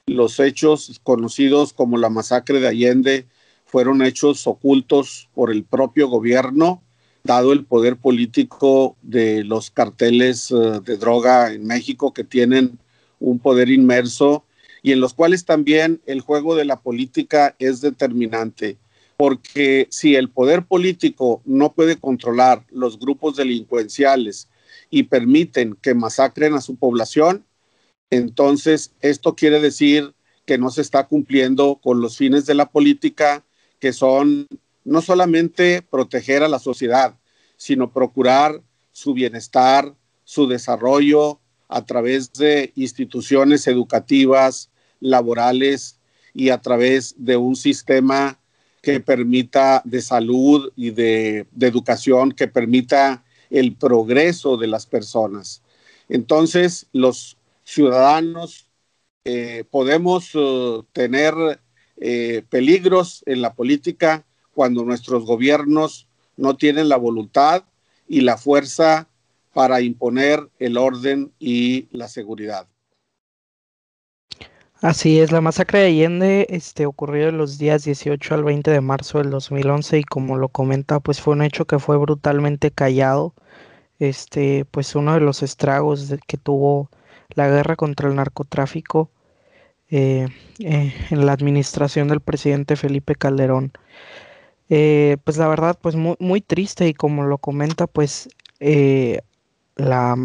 los 0.06 0.38
hechos 0.38 1.00
conocidos 1.02 1.72
como 1.72 1.98
la 1.98 2.10
masacre 2.10 2.60
de 2.60 2.68
Allende 2.68 3.26
fueron 3.64 4.02
hechos 4.02 4.46
ocultos 4.46 5.28
por 5.34 5.50
el 5.50 5.64
propio 5.64 6.08
gobierno, 6.08 6.82
dado 7.24 7.52
el 7.52 7.64
poder 7.64 7.96
político 7.96 8.96
de 9.02 9.44
los 9.44 9.70
carteles 9.70 10.50
eh, 10.50 10.80
de 10.84 10.96
droga 10.98 11.52
en 11.52 11.66
México 11.66 12.12
que 12.12 12.22
tienen 12.22 12.78
un 13.24 13.38
poder 13.38 13.70
inmerso 13.70 14.44
y 14.82 14.92
en 14.92 15.00
los 15.00 15.14
cuales 15.14 15.44
también 15.44 16.00
el 16.06 16.20
juego 16.20 16.54
de 16.54 16.64
la 16.64 16.80
política 16.80 17.56
es 17.58 17.80
determinante, 17.80 18.76
porque 19.16 19.86
si 19.90 20.14
el 20.14 20.28
poder 20.28 20.66
político 20.66 21.40
no 21.44 21.72
puede 21.72 21.96
controlar 21.96 22.64
los 22.70 22.98
grupos 22.98 23.36
delincuenciales 23.36 24.48
y 24.90 25.04
permiten 25.04 25.76
que 25.80 25.94
masacren 25.94 26.54
a 26.54 26.60
su 26.60 26.76
población, 26.76 27.44
entonces, 28.10 28.92
esto 29.00 29.34
quiere 29.34 29.60
decir 29.60 30.14
que 30.44 30.58
no 30.58 30.70
se 30.70 30.82
está 30.82 31.06
cumpliendo 31.08 31.80
con 31.82 32.00
los 32.00 32.18
fines 32.18 32.44
de 32.46 32.54
la 32.54 32.70
política, 32.70 33.44
que 33.80 33.92
son 33.92 34.46
no 34.84 35.00
solamente 35.00 35.82
proteger 35.82 36.42
a 36.42 36.48
la 36.48 36.58
sociedad, 36.58 37.16
sino 37.56 37.90
procurar 37.90 38.60
su 38.92 39.14
bienestar, 39.14 39.94
su 40.24 40.46
desarrollo 40.46 41.40
a 41.68 41.84
través 41.84 42.32
de 42.32 42.72
instituciones 42.76 43.66
educativas, 43.66 44.70
laborales 45.00 45.98
y 46.32 46.50
a 46.50 46.58
través 46.58 47.14
de 47.18 47.36
un 47.36 47.56
sistema 47.56 48.38
que 48.82 49.00
permita 49.00 49.82
de 49.84 50.02
salud 50.02 50.70
y 50.76 50.90
de, 50.90 51.46
educación, 51.60 52.32
que 52.32 52.48
permita 52.48 53.24
el 53.50 53.74
progreso 53.76 54.56
de 54.56 54.66
las 54.66 54.86
personas. 54.86 55.62
Entonces, 56.08 56.86
los 56.92 57.38
ciudadanos 57.64 58.68
eh, 59.24 59.64
podemos 59.70 60.30
eh, 60.34 60.82
tener 60.92 61.34
eh, 61.96 62.42
peligros 62.50 63.22
en 63.26 63.40
la 63.40 63.54
política 63.54 64.26
cuando 64.52 64.84
nuestros 64.84 65.24
gobiernos 65.24 66.06
no 66.36 66.56
tienen 66.56 66.88
la 66.88 66.96
voluntad 66.96 67.64
y 68.06 68.20
la 68.20 68.36
fuerza 68.36 69.08
para 69.54 69.80
imponer 69.80 70.50
el 70.58 70.76
orden 70.76 71.32
y 71.38 71.88
la 71.96 72.08
seguridad. 72.08 72.66
Así 74.82 75.18
es, 75.18 75.32
la 75.32 75.40
masacre 75.40 75.78
de 75.78 75.86
Allende 75.86 76.46
este, 76.50 76.84
ocurrió 76.84 77.30
en 77.30 77.38
los 77.38 77.56
días 77.56 77.84
18 77.84 78.34
al 78.34 78.44
20 78.44 78.70
de 78.70 78.82
marzo 78.82 79.16
del 79.16 79.30
2011 79.30 80.00
y 80.00 80.04
como 80.04 80.36
lo 80.36 80.50
comenta, 80.50 81.00
pues 81.00 81.22
fue 81.22 81.32
un 81.32 81.42
hecho 81.42 81.64
que 81.64 81.78
fue 81.78 81.96
brutalmente 81.96 82.70
callado. 82.70 83.34
Este, 83.98 84.66
pues 84.66 84.94
uno 84.94 85.14
de 85.14 85.20
los 85.20 85.42
estragos 85.42 86.12
que 86.26 86.36
tuvo 86.36 86.90
la 87.30 87.48
guerra 87.48 87.76
contra 87.76 88.08
el 88.10 88.16
narcotráfico 88.16 89.10
eh, 89.88 90.26
eh, 90.58 90.92
en 91.10 91.24
la 91.24 91.32
administración 91.32 92.08
del 92.08 92.20
presidente 92.20 92.76
Felipe 92.76 93.14
Calderón. 93.14 93.72
Eh, 94.68 95.16
pues 95.24 95.38
la 95.38 95.48
verdad, 95.48 95.78
pues 95.80 95.94
muy, 95.96 96.16
muy, 96.18 96.40
triste 96.42 96.88
y 96.88 96.94
como 96.94 97.24
lo 97.24 97.38
comenta, 97.38 97.86
pues 97.86 98.28
la, 99.76 100.16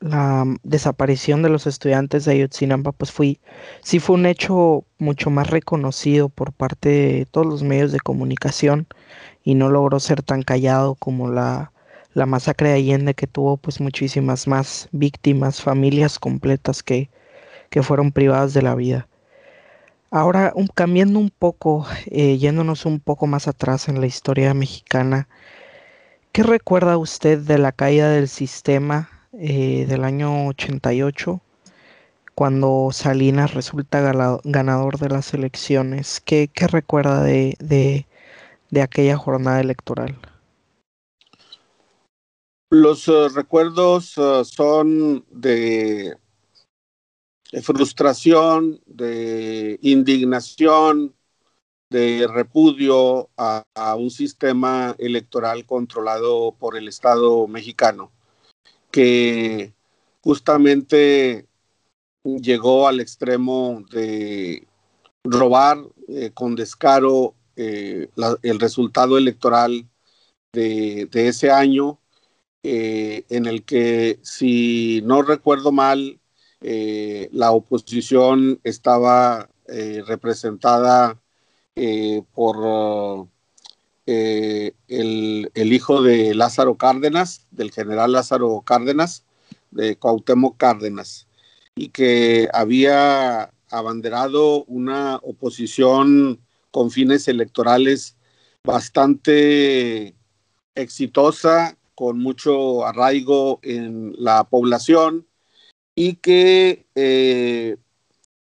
la, 0.00 0.44
desaparición 0.62 1.42
de 1.42 1.48
los 1.48 1.66
estudiantes 1.66 2.24
de 2.24 2.32
Ayotzinapa, 2.32 2.92
pues 2.92 3.12
fui, 3.12 3.40
sí 3.82 3.98
fue 4.00 4.16
un 4.16 4.26
hecho 4.26 4.84
mucho 4.98 5.30
más 5.30 5.50
reconocido 5.50 6.28
por 6.28 6.52
parte 6.52 6.88
de 6.88 7.26
todos 7.26 7.46
los 7.46 7.62
medios 7.62 7.92
de 7.92 8.00
comunicación 8.00 8.86
y 9.44 9.54
no 9.54 9.70
logró 9.70 10.00
ser 10.00 10.22
tan 10.22 10.42
callado 10.42 10.94
como 10.96 11.28
la 11.28 11.72
la 12.14 12.26
masacre 12.26 12.70
de 12.70 12.74
Allende 12.76 13.14
que 13.14 13.26
tuvo 13.26 13.56
pues 13.56 13.80
muchísimas 13.80 14.46
más 14.46 14.88
víctimas, 14.92 15.62
familias 15.62 16.18
completas 16.18 16.82
que, 16.82 17.10
que 17.70 17.82
fueron 17.82 18.12
privadas 18.12 18.54
de 18.54 18.62
la 18.62 18.74
vida. 18.74 19.08
Ahora, 20.10 20.52
cambiando 20.74 21.18
un 21.18 21.30
poco, 21.30 21.86
eh, 22.06 22.36
yéndonos 22.36 22.84
un 22.84 23.00
poco 23.00 23.26
más 23.26 23.48
atrás 23.48 23.88
en 23.88 24.00
la 24.00 24.06
historia 24.06 24.52
mexicana, 24.52 25.26
¿qué 26.32 26.42
recuerda 26.42 26.96
usted 26.98 27.38
de 27.38 27.58
la 27.58 27.72
caída 27.72 28.10
del 28.10 28.28
sistema 28.28 29.10
eh, 29.32 29.86
del 29.88 30.04
año 30.04 30.48
88? 30.48 31.40
cuando 32.34 32.88
Salinas 32.92 33.54
resulta 33.54 34.00
ganador 34.44 34.98
de 34.98 35.08
las 35.08 35.34
elecciones. 35.34 36.20
¿Qué, 36.20 36.50
recuerda 36.70 37.22
de, 37.22 37.56
de, 38.70 38.82
aquella 38.82 39.16
jornada 39.16 39.60
electoral? 39.60 40.18
Los 42.70 43.06
eh, 43.08 43.28
recuerdos 43.34 44.14
eh, 44.16 44.42
son 44.44 45.24
de, 45.30 46.16
frustración, 47.62 48.80
de 48.86 49.78
indignación, 49.82 51.14
de 51.92 52.26
repudio 52.26 53.28
a, 53.36 53.64
un 53.96 54.10
sistema 54.10 54.96
electoral 54.98 55.66
controlado 55.66 56.56
por 56.58 56.76
el 56.76 56.88
Estado 56.88 57.46
mexicano, 57.46 58.10
que 58.90 59.74
justamente 60.22 61.46
llegó 62.24 62.88
al 62.88 63.00
extremo 63.00 63.84
de 63.90 64.66
robar 65.22 65.78
eh, 66.08 66.30
con 66.32 66.56
descaro 66.56 67.34
eh, 67.56 68.08
el 68.42 68.58
resultado 68.58 69.18
electoral 69.18 69.86
de, 70.52 71.08
ese 71.12 71.50
año, 71.50 72.00
eh, 72.62 73.24
en 73.28 73.46
el 73.46 73.64
que, 73.64 74.18
si 74.22 75.02
no 75.04 75.22
recuerdo 75.22 75.72
mal, 75.72 76.18
la 76.60 77.50
oposición 77.50 78.60
estaba 78.62 79.48
representada 80.06 81.21
por 82.34 83.28
el, 84.06 84.74
el, 85.54 85.72
hijo 85.72 86.02
de 86.02 86.34
Lázaro 86.34 86.76
Cárdenas, 86.76 87.46
del 87.50 87.70
general 87.70 88.12
Lázaro 88.12 88.62
Cárdenas, 88.64 89.24
de 89.70 89.96
Cuauhtémoc 89.96 90.56
Cárdenas 90.56 91.26
y 91.74 91.88
que 91.88 92.48
había 92.52 93.50
abanderado 93.70 94.64
una 94.64 95.16
oposición 95.22 96.40
con 96.70 96.90
fines 96.90 97.28
electorales 97.28 98.16
bastante 98.64 100.14
exitosa, 100.74 101.76
con 101.94 102.18
mucho 102.18 102.86
arraigo 102.86 103.60
en 103.62 104.14
la 104.18 104.44
población 104.44 105.26
y 105.94 106.16
que 106.16 106.86
eh, 106.94 107.76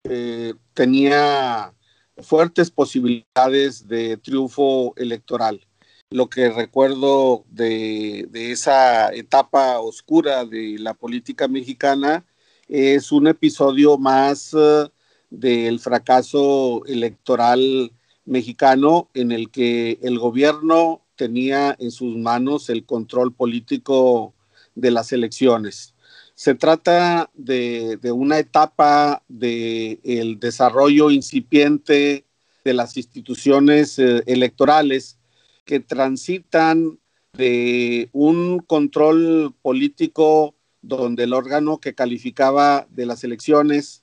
eh, 0.05 0.55
tenía 0.75 1.74
fuertes 2.23 2.71
posibilidades 2.71 3.87
de 3.89 4.17
triunfo 4.17 4.95
electoral. 4.97 5.67
Lo 6.11 6.29
que 6.29 6.51
recuerdo 6.51 7.45
de 7.49 8.29
esa 8.33 9.13
etapa 9.13 9.81
oscura 9.81 10.45
de 10.45 10.77
la 10.79 10.95
política 10.95 11.49
mexicana 11.49 12.25
es 12.69 13.13
un 13.13 13.27
episodio 13.27 13.99
más 13.99 14.55
eh, 14.55 14.89
del 15.31 15.81
fracaso 15.81 16.85
electoral 16.87 17.93
mexicano 18.25 19.11
en 19.15 19.33
el 19.33 19.51
que 19.51 19.99
el 20.03 20.19
gobierno 20.19 21.03
tenía 21.17 21.77
en 21.79 21.91
sus 21.91 22.17
manos 22.17 22.71
el 22.71 22.87
control 22.87 23.35
político 23.35 24.35
de 24.75 24.91
las 24.91 25.13
elecciones. 25.13 25.94
Se 26.35 26.55
trata 26.55 27.31
de, 27.35 27.99
una 28.13 28.39
etapa 28.39 29.23
del 29.29 30.39
desarrollo 30.41 31.11
incipiente 31.11 32.25
de 32.65 32.75
las 32.75 32.97
instituciones 32.97 33.99
eh, 33.99 34.23
electorales 34.27 35.19
que 35.65 35.81
transitan 35.81 36.99
de 37.35 38.09
un 38.13 38.59
control 38.61 39.55
político 39.63 40.55
donde 40.83 41.25
el 41.25 41.33
órgano 41.33 41.79
que 41.79 41.95
calificaba 41.95 42.87
de 42.91 43.07
las 43.07 43.23
elecciones 43.25 44.03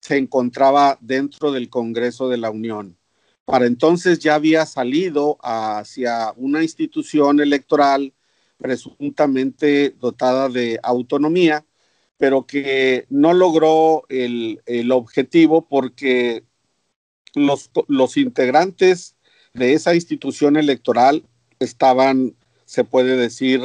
se 0.00 0.16
encontraba 0.16 0.98
dentro 1.00 1.52
del 1.52 1.68
Congreso 1.68 2.28
de 2.28 2.38
la 2.38 2.50
Unión. 2.50 2.96
Para 3.44 3.66
entonces 3.66 4.20
ya 4.20 4.36
había 4.36 4.66
salido 4.66 5.36
hacia 5.42 6.32
una 6.36 6.62
institución 6.62 7.40
electoral 7.40 8.12
presuntamente 8.56 9.90
dotada 10.00 10.48
de 10.48 10.78
autonomía, 10.82 11.64
pero 12.22 12.46
que 12.46 13.04
no 13.10 13.32
logró 13.32 14.04
el, 14.08 14.60
objetivo 14.92 15.66
porque 15.66 16.44
los, 17.34 17.68
los 17.88 18.16
integrantes 18.16 19.16
de 19.54 19.72
esa 19.72 19.96
institución 19.96 20.56
electoral 20.56 21.24
estaban, 21.58 22.36
se 22.64 22.84
puede 22.84 23.16
decir, 23.16 23.60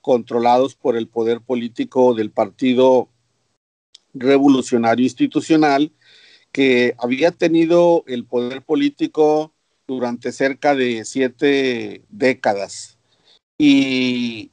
controlados 0.00 0.74
por 0.74 0.96
el 0.96 1.06
poder 1.06 1.40
político 1.42 2.12
del 2.14 2.32
Partido 2.32 3.08
Revolucionario 4.14 5.04
Institucional, 5.04 5.92
que 6.50 6.96
había 6.98 7.30
tenido 7.30 8.02
el 8.08 8.24
poder 8.24 8.62
político 8.62 9.54
durante 9.86 10.32
cerca 10.32 10.74
de 10.74 11.04
siete 11.04 12.02
décadas. 12.08 12.98
Y 13.58 14.50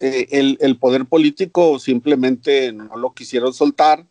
eh, 0.00 0.56
el, 0.60 0.78
poder 0.78 1.06
político 1.06 1.78
simplemente 1.78 2.72
no 2.72 2.96
lo 2.96 3.14
quisieron 3.14 3.54
soltar. 3.54 4.06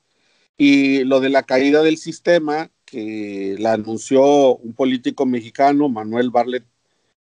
Y 0.57 1.03
lo 1.05 1.19
de 1.19 1.29
la 1.29 1.43
caída 1.43 1.81
del 1.83 1.97
sistema, 1.97 2.71
que 2.85 3.55
la 3.59 3.73
anunció 3.73 4.55
un 4.57 4.73
político 4.73 5.25
mexicano, 5.25 5.89
Manuel 5.89 6.29
Barlet 6.29 6.65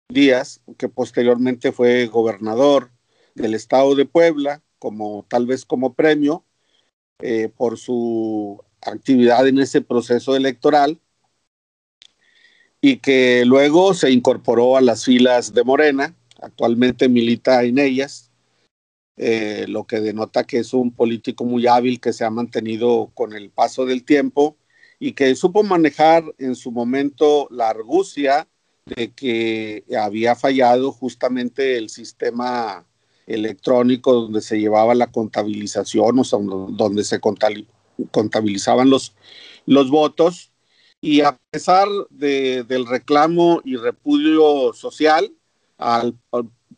Díaz, 0.08 0.62
que 0.78 0.88
posteriormente 0.88 1.72
fue 1.72 2.06
gobernador 2.06 2.90
del 3.34 3.54
Estado 3.54 3.94
de 3.94 4.06
Puebla, 4.06 4.62
como 4.78 5.26
tal 5.28 5.46
vez 5.46 5.64
como 5.64 5.94
premio 5.94 6.44
eh, 7.20 7.48
por 7.48 7.78
su 7.78 8.62
actividad 8.80 9.46
en 9.48 9.58
ese 9.58 9.80
proceso 9.82 10.36
electoral 10.36 11.00
y 12.80 12.98
que 12.98 13.44
luego 13.44 13.94
se 13.94 14.10
incorporó 14.10 14.76
a 14.76 14.80
las 14.80 15.04
filas 15.04 15.52
de 15.52 15.64
Morena, 15.64 16.14
actualmente 16.40 17.08
milita 17.08 17.64
en 17.64 17.78
ellas, 17.78 18.27
eh, 19.20 19.66
lo 19.68 19.84
que 19.84 20.00
denota 20.00 20.44
que 20.44 20.58
es 20.58 20.72
un 20.72 20.92
político 20.92 21.44
muy 21.44 21.66
hábil 21.66 22.00
que 22.00 22.12
se 22.12 22.24
ha 22.24 22.30
mantenido 22.30 23.10
con 23.14 23.32
el 23.32 23.50
paso 23.50 23.84
del 23.84 24.04
tiempo 24.04 24.56
y 25.00 25.12
que 25.12 25.34
supo 25.34 25.64
manejar 25.64 26.24
en 26.38 26.54
su 26.54 26.70
momento 26.70 27.48
la 27.50 27.68
argucia 27.68 28.46
de 28.86 29.12
que 29.12 29.84
había 29.98 30.36
fallado 30.36 30.92
justamente 30.92 31.76
el 31.76 31.88
sistema 31.90 32.86
electrónico 33.26 34.12
donde 34.14 34.40
se 34.40 34.60
llevaba 34.60 34.94
la 34.94 35.08
contabilización, 35.08 36.20
o 36.20 36.24
sea, 36.24 36.38
donde 36.40 37.02
se 37.02 37.20
contabilizaban 37.20 38.88
los, 38.88 39.12
votos. 39.90 40.52
Y 41.00 41.22
a 41.22 41.36
pesar 41.50 41.88
del 42.10 42.86
reclamo 42.86 43.60
y 43.64 43.76
repudio 43.76 44.72
social, 44.72 45.32
al, 45.76 46.16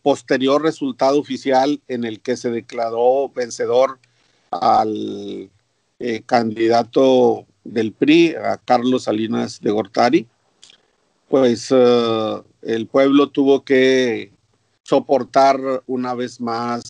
posterior 0.02 0.62
resultado 0.62 1.18
oficial 1.18 1.80
en 1.88 2.04
el 2.04 2.20
que 2.20 2.36
se 2.36 2.50
declaró 2.50 3.30
vencedor 3.34 3.98
al 4.50 5.50
eh, 5.98 6.22
candidato 6.24 7.46
del 7.64 7.92
PRI, 7.92 8.34
a 8.34 8.56
Carlos 8.56 9.04
Salinas 9.04 9.60
de 9.60 9.70
Gortari, 9.70 10.26
pues 11.28 11.68
eh, 11.70 12.42
el 12.62 12.86
pueblo 12.86 13.28
tuvo 13.28 13.64
que 13.64 14.32
soportar 14.82 15.60
una 15.86 16.14
vez 16.14 16.40
más 16.40 16.82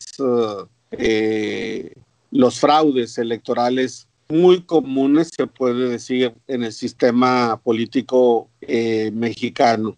eh, 0.93 1.93
los 2.31 2.61
fraudes 2.61 3.19
electorales 3.19 4.07
muy 4.29 4.63
comunes, 4.63 5.31
se 5.37 5.47
puede 5.47 5.89
decir, 5.89 6.33
en 6.47 6.63
el 6.63 6.73
sistema 6.73 7.61
político 7.63 8.49
mexicano. 9.13 9.97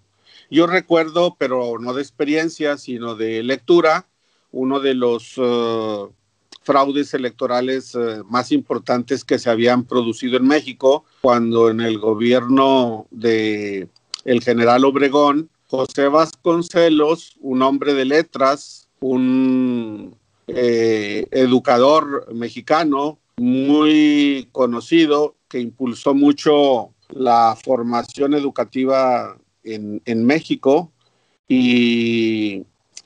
Yo 0.53 0.67
recuerdo, 0.67 1.35
pero 1.39 1.79
no 1.79 1.95
de 1.95 2.03
experiencia, 2.03 2.77
sino 2.77 3.15
de 3.15 3.43
lectura, 3.43 4.07
uno 4.51 4.81
de 4.81 4.93
los 4.93 5.33
eh, 5.39 6.07
fraudes 6.63 7.15
electorales 7.15 7.97
más 8.29 8.53
importantes 8.53 9.25
que 9.25 9.39
se 9.39 9.49
habían 9.49 9.85
producido 9.85 10.37
en 10.37 10.47
México, 10.47 11.07
cuando 11.23 11.71
en 11.71 11.81
el 11.81 11.99
gobierno 11.99 13.07
de 13.11 13.89
el 14.27 14.43
general 14.43 14.85
Obregón 14.85 15.49
José 15.69 16.09
Vasconcelos, 16.09 17.39
un 17.41 17.63
hombre 17.63 17.95
de 17.95 18.05
letras, 18.05 18.91
un 19.01 20.15
eh, 20.49 21.25
educador 21.31 22.31
mexicano 22.35 23.19
muy 23.39 24.51
conocido 24.53 25.35
que 25.49 25.61
impulsó 25.61 26.13
mucho 26.13 26.91
la 27.09 27.57
formación 27.65 28.35
educativa 28.35 29.39
en, 29.65 30.25
México 30.25 30.93
y, 31.49 32.65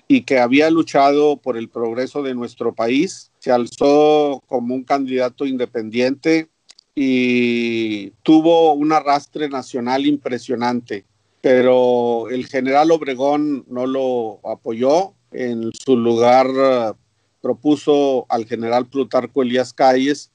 y, 0.08 0.22
que 0.22 0.38
había 0.38 0.70
luchado 0.70 1.36
por 1.36 1.56
el 1.56 1.68
progreso 1.68 2.22
de 2.22 2.34
nuestro 2.34 2.74
país. 2.74 3.30
Se 3.38 3.50
alzó 3.50 4.42
como 4.46 4.74
un 4.74 4.84
candidato 4.84 5.46
independiente 5.46 6.48
y 6.94 8.10
tuvo 8.22 8.72
un 8.72 8.92
arrastre 8.92 9.48
nacional 9.48 10.06
impresionante 10.06 11.04
pero 11.46 12.28
el 12.28 12.44
general 12.48 12.90
Obregón 12.90 13.64
no 13.68 13.86
lo 13.86 14.40
apoyó. 14.44 15.14
En 15.30 15.70
su 15.72 15.96
lugar 15.96 16.48
eh, 16.48 16.92
propuso 17.40 18.26
al 18.28 18.46
general 18.46 18.88
Plutarco 18.88 19.42
Elías 19.42 19.72
Calles, 19.72 20.32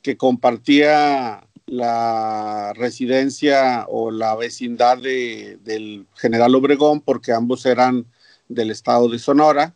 que 0.00 0.16
compartía 0.16 1.46
la 1.66 2.72
residencia 2.74 3.86
o 3.88 4.10
la 4.10 4.34
vecindad 4.36 4.98
del 4.98 6.06
general 6.14 6.54
Obregón, 6.54 7.00
porque 7.00 7.32
ambos 7.32 7.66
eran 7.66 8.06
del 8.48 8.70
estado 8.70 9.08
de 9.08 9.18
Sonora, 9.18 9.74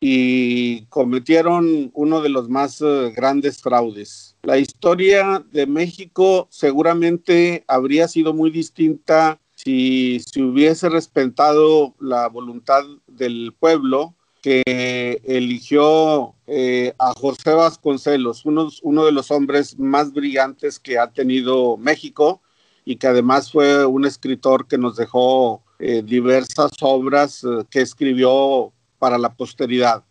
y 0.00 0.82
cometieron 0.86 1.90
uno 1.94 2.20
de 2.20 2.28
los 2.28 2.48
más 2.48 2.80
eh, 2.82 3.12
grandes 3.14 3.62
fraudes. 3.62 4.36
La 4.42 4.58
historia 4.58 5.44
de 5.52 5.66
México 5.66 6.48
seguramente 6.50 7.64
habría 7.66 8.06
sido 8.06 8.34
muy 8.34 8.50
distinta 8.50 9.40
si 9.54 10.20
se 10.20 10.42
hubiese 10.42 10.90
respetado 10.90 11.94
la 11.98 12.28
voluntad 12.28 12.82
del 13.06 13.54
pueblo 13.58 14.14
que 14.46 15.20
eligió 15.24 16.32
eh, 16.46 16.94
a 17.00 17.12
José 17.14 17.50
Vasconcelos, 17.50 18.44
uno, 18.44 19.04
de 19.04 19.10
los 19.10 19.32
hombres 19.32 19.76
más 19.76 20.12
brillantes 20.12 20.78
que 20.78 21.00
ha 21.00 21.08
tenido 21.08 21.76
México 21.76 22.40
y 22.84 22.94
que 22.94 23.08
además 23.08 23.50
fue 23.50 23.84
un 23.84 24.04
escritor 24.04 24.68
que 24.68 24.78
nos 24.78 24.94
dejó 24.94 25.64
eh, 25.80 26.00
diversas 26.06 26.70
obras 26.80 27.44
que 27.70 27.80
escribió 27.80 28.72
para 29.00 29.18
la 29.18 29.34
posteridad. 29.34 30.04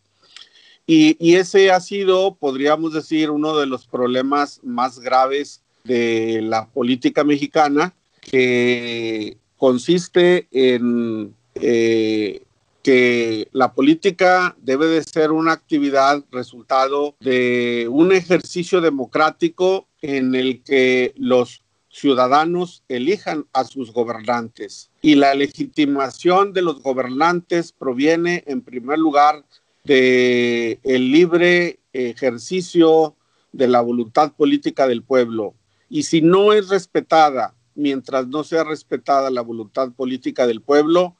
Y, 0.85 1.35
ese 1.35 1.71
ha 1.71 1.79
sido, 1.79 2.35
podríamos 2.35 2.91
decir, 2.91 3.31
uno 3.31 3.57
de 3.57 3.67
los 3.67 3.87
problemas 3.87 4.59
más 4.63 4.99
graves 4.99 5.61
de 5.85 6.41
la 6.41 6.67
política 6.67 7.23
mexicana, 7.23 7.93
que 8.19 9.37
consiste 9.55 10.49
en 10.51 11.33
eh, 11.55 12.44
que 12.85 13.49
la 13.51 13.73
política 13.73 14.55
debe 14.61 14.85
de 14.85 15.01
ser 15.01 15.31
una 15.31 15.53
actividad 15.53 16.23
resultado 16.31 17.15
de 17.19 17.87
un 17.89 18.11
ejercicio 18.11 18.79
democrático 18.79 19.87
en 20.03 20.35
el 20.35 20.61
que 20.61 21.11
los 21.17 21.63
ciudadanos 21.89 22.83
elijan 22.87 23.47
a 23.53 23.63
sus 23.63 23.91
gobernantes. 23.91 24.91
Y 25.01 25.15
la 25.15 25.33
legitimación 25.33 26.53
de 26.53 26.61
los 26.61 26.83
gobernantes 26.83 27.71
proviene, 27.71 28.43
en 28.45 28.61
primer 28.61 28.99
lugar, 28.99 29.43
de 29.83 30.77
el 30.83 31.11
libre 31.11 31.79
ejercicio 31.91 33.15
de 33.51 33.67
la 33.67 33.81
voluntad 33.81 34.31
política 34.33 34.87
del 34.87 35.01
pueblo. 35.01 35.55
Y 35.89 36.03
si 36.03 36.21
no 36.21 36.53
es 36.53 36.69
respetada, 36.69 37.55
mientras 37.73 38.27
no 38.27 38.43
sea 38.43 38.63
respetada 38.63 39.31
la 39.31 39.41
voluntad 39.41 39.91
política 39.91 40.45
del 40.45 40.61
pueblo, 40.61 41.15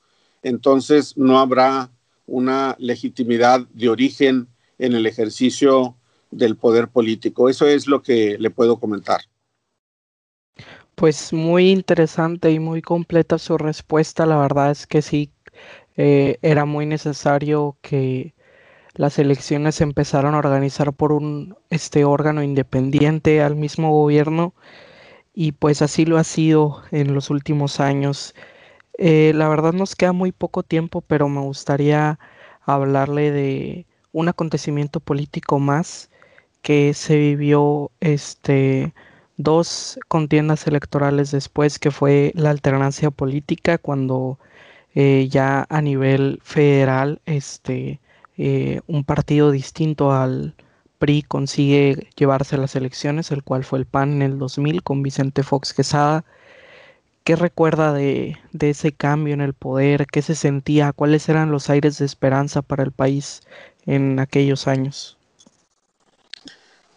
entonces 0.46 1.18
no 1.18 1.40
habrá 1.40 1.90
una 2.28 2.76
legitimidad 2.78 3.62
de 3.74 3.90
origen 3.90 4.48
en 4.78 4.94
el 4.94 5.08
ejercicio 5.08 5.96
del 6.30 6.56
poder 6.56 6.88
político. 6.88 7.50
Eso 7.50 7.66
es 7.66 7.88
lo 7.88 8.04
que 8.04 8.38
le 8.38 8.52
puedo 8.52 8.80
comentar. 8.80 9.22
Pues 10.94 11.34
muy 11.34 11.72
interesante 11.72 12.52
y 12.52 12.60
muy 12.60 12.84
completa 12.84 13.40
su 13.40 13.58
respuesta. 13.58 14.28
La 14.28 14.38
verdad 14.38 14.70
es 14.70 14.86
que 14.86 15.02
sí, 15.02 15.32
eh, 15.98 16.38
era 16.44 16.66
muy 16.66 16.86
necesario 16.86 17.78
que 17.82 18.36
las 18.94 19.18
elecciones 19.18 19.76
se 19.76 19.84
empezaran 19.84 20.36
a 20.36 20.38
organizar 20.38 20.94
por 20.94 21.12
un 21.12 21.58
este 21.72 22.06
órgano 22.06 22.44
independiente 22.44 23.42
al 23.42 23.56
mismo 23.56 23.92
gobierno 23.92 24.54
y 25.34 25.54
pues 25.54 25.82
así 25.82 26.06
lo 26.06 26.20
ha 26.20 26.24
sido 26.24 26.84
en 26.92 27.16
los 27.16 27.32
últimos 27.32 27.80
años. 27.80 28.36
Eh, 28.98 29.34
la 29.36 29.50
verdad 29.50 29.74
nos 29.74 29.96
queda 29.96 30.14
muy 30.14 30.32
poco 30.32 30.64
tiempo, 30.64 31.02
pero 31.02 31.30
me 31.30 31.42
gustaría 31.42 32.20
hablarle 32.66 33.32
de 33.32 33.86
un 34.12 34.30
acontecimiento 34.30 35.00
político 35.00 35.60
más 35.60 36.10
que 36.62 36.94
se 36.94 37.18
vivió 37.18 37.92
este 38.00 38.94
dos 39.38 40.00
contiendas 40.08 40.68
electorales 40.68 41.32
después, 41.32 41.80
que 41.80 41.92
fue 41.92 42.32
la 42.36 42.50
alternancia 42.52 43.12
política, 43.12 43.78
cuando 43.78 44.40
eh, 44.96 45.28
ya 45.30 45.66
a 45.70 45.82
nivel 45.82 46.40
federal 46.44 47.22
este, 47.26 48.00
eh, 48.38 48.82
un 48.88 49.04
partido 49.04 49.52
distinto 49.52 50.14
al 50.14 50.56
PRI 51.00 51.24
consigue 51.24 52.08
llevarse 52.16 52.58
las 52.58 52.76
elecciones, 52.76 53.32
el 53.32 53.44
cual 53.44 53.64
fue 53.66 53.80
el 53.80 53.86
PAN 53.86 54.14
en 54.14 54.22
el 54.22 54.40
2000 54.40 54.84
con 54.84 55.04
Vicente 55.04 55.44
Fox 55.44 55.74
Quesada. 55.74 56.26
¿Qué 57.26 57.36
recuerda 57.36 57.92
de, 57.92 58.38
ese 58.60 58.92
cambio 58.92 59.34
en 59.34 59.42
el 59.42 59.56
poder? 59.56 60.06
¿Qué 60.06 60.22
se 60.22 60.36
sentía? 60.36 60.94
¿Cuáles 60.94 61.28
eran 61.28 61.52
los 61.52 61.72
aires 61.72 61.98
de 61.98 62.06
esperanza 62.06 62.62
para 62.62 62.84
el 62.84 62.92
país 62.92 63.42
en 63.88 64.20
aquellos 64.20 64.68
años? 64.68 65.18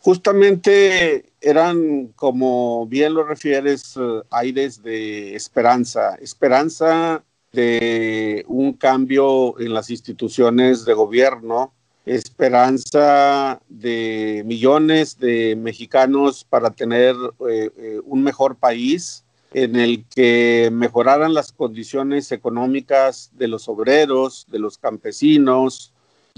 Justamente 0.03 1.25
eran, 1.41 2.09
como 2.09 2.87
bien 2.87 3.14
lo 3.14 3.25
refieres, 3.25 3.97
eh, 3.97 4.21
aires 4.31 4.83
de 4.83 5.35
esperanza, 5.35 6.17
esperanza 6.17 7.25
de 7.51 8.45
un 8.49 8.75
cambio 8.75 9.59
en 9.59 9.73
las 9.73 9.88
instituciones 9.88 10.85
de 10.85 10.93
gobierno, 10.93 11.73
esperanza 12.05 13.62
de 13.71 14.43
millones 14.45 15.19
de 15.19 15.57
mexicanos 15.57 16.45
para 16.45 16.69
tener 16.69 17.17
eh, 17.49 17.71
eh, 17.79 18.01
un 18.05 18.23
mejor 18.23 18.57
país 18.57 19.25
en 19.64 19.77
el 19.77 20.05
que 20.05 20.71
mejoraran 20.73 21.35
las 21.35 21.53
condiciones 21.53 22.31
económicas 22.33 23.31
de 23.35 23.49
los 23.49 23.68
obreros, 23.68 24.47
de 24.49 24.59
los 24.59 24.79
campesinos, 24.79 25.92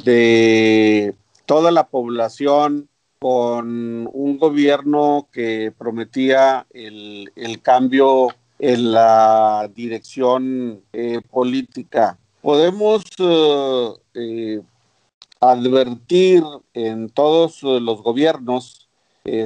de 0.05 1.15
toda 1.47 1.71
la 1.71 1.89
población 1.89 2.89
con 3.19 4.09
un 4.11 4.39
gobierno 4.39 5.29
que 5.31 5.73
prometía 5.77 6.67
el, 6.71 7.31
cambio 7.63 8.29
en 8.59 8.93
la 8.93 9.71
dirección 9.75 10.83
eh, 10.93 11.21
política. 11.31 12.19
Podemos 12.41 13.03
eh, 13.19 13.93
eh, 14.15 14.63
advertir 15.41 16.43
en 16.73 17.11
todos 17.11 17.63
los 17.63 18.03
gobiernos, 18.03 18.80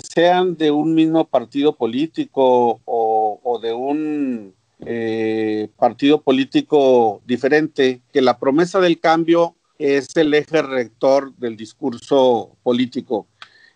sean 0.03 0.57
de 0.57 0.71
un 0.71 0.95
mismo 0.95 1.25
partido 1.27 1.77
político 1.77 2.81
o, 2.85 3.61
de 3.63 3.73
un 3.73 4.55
partido 5.77 6.21
político 6.21 7.23
diferente, 7.27 8.01
que 8.13 8.23
la 8.23 8.39
promesa 8.39 8.81
del 8.81 9.01
cambio 9.01 9.57
es 9.79 10.17
el 10.17 10.33
eje 10.35 10.63
rector 10.63 11.35
del 11.37 11.57
discurso 11.57 12.57
político. 12.63 13.27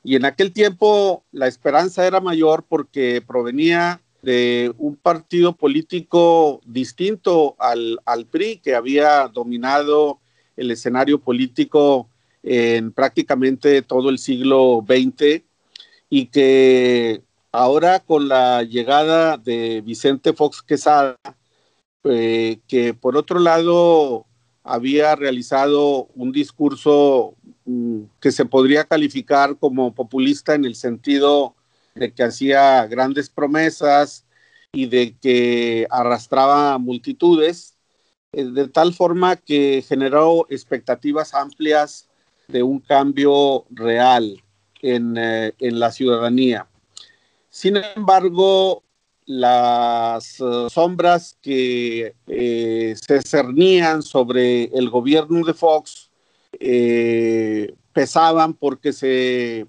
Y 0.05 0.17
en 0.17 0.25
aquel 0.25 0.53
tiempo 0.53 1.25
la 1.33 1.49
esperanza 1.49 2.07
era 2.07 2.21
mayor 2.21 2.65
porque 2.69 3.23
provenía 3.27 4.01
de 4.23 4.73
un 4.79 4.97
partido 4.97 5.55
político 5.55 6.61
distinto 6.65 7.57
al 7.59 8.27
PRI 8.31 8.59
que 8.59 8.75
había 8.75 9.29
dominado 9.29 10.21
el 10.57 10.71
escenario 10.71 11.21
político 11.21 12.09
en 12.43 12.93
prácticamente 12.93 13.83
todo 13.83 14.11
el 14.11 14.19
siglo 14.19 14.85
XX 14.87 15.43
y 16.11 16.27
que 16.27 17.23
ahora 17.53 18.01
con 18.01 18.29
la 18.29 18.63
llegada 18.63 19.37
de 19.37 19.83
Vicente 19.83 20.33
Fox 20.33 20.63
Quesada, 20.63 21.17
eh, 22.05 22.61
que 22.69 22.95
por 22.95 23.17
otro 23.17 23.39
lado 23.39 24.27
había 24.63 25.17
realizado 25.17 26.09
un 26.15 26.33
discurso 26.33 27.35
mm, 27.65 28.03
que 28.21 28.33
se 28.33 28.45
podría 28.45 28.85
calificar 28.85 29.57
como 29.59 29.95
populista 29.95 30.55
en 30.55 30.65
el 30.65 30.75
sentido 30.75 31.55
de 31.95 32.13
que 32.13 32.23
hacía 32.23 32.87
grandes 32.87 33.29
promesas 33.29 34.25
y 34.73 34.87
de 34.87 35.17
que 35.21 35.87
arrastraba 35.91 36.79
multitudes, 36.79 37.77
eh, 38.33 38.45
de 38.45 38.69
tal 38.69 38.95
forma 38.95 39.37
que 39.37 39.83
generó 39.87 40.47
expectativas 40.51 41.35
amplias 41.35 42.09
de 42.47 42.63
un 42.63 42.79
cambio 42.79 43.65
real 43.71 44.43
en, 44.83 45.17
eh, 45.17 45.53
en 45.59 45.79
la 45.79 45.93
ciudadanía. 45.93 46.67
Sin 47.51 47.77
embargo, 47.77 48.85
las 49.27 50.41
eh, 50.41 50.67
sombras 50.71 51.37
que 51.43 52.15
eh, 52.27 52.95
se 53.01 53.23
cernían 53.23 54.03
sobre 54.03 54.65
el 54.65 54.91
gobierno 54.91 55.45
de 55.45 55.55
Fox 55.55 56.11
pesaban 57.93 58.55
porque 58.55 58.93
se 58.93 59.67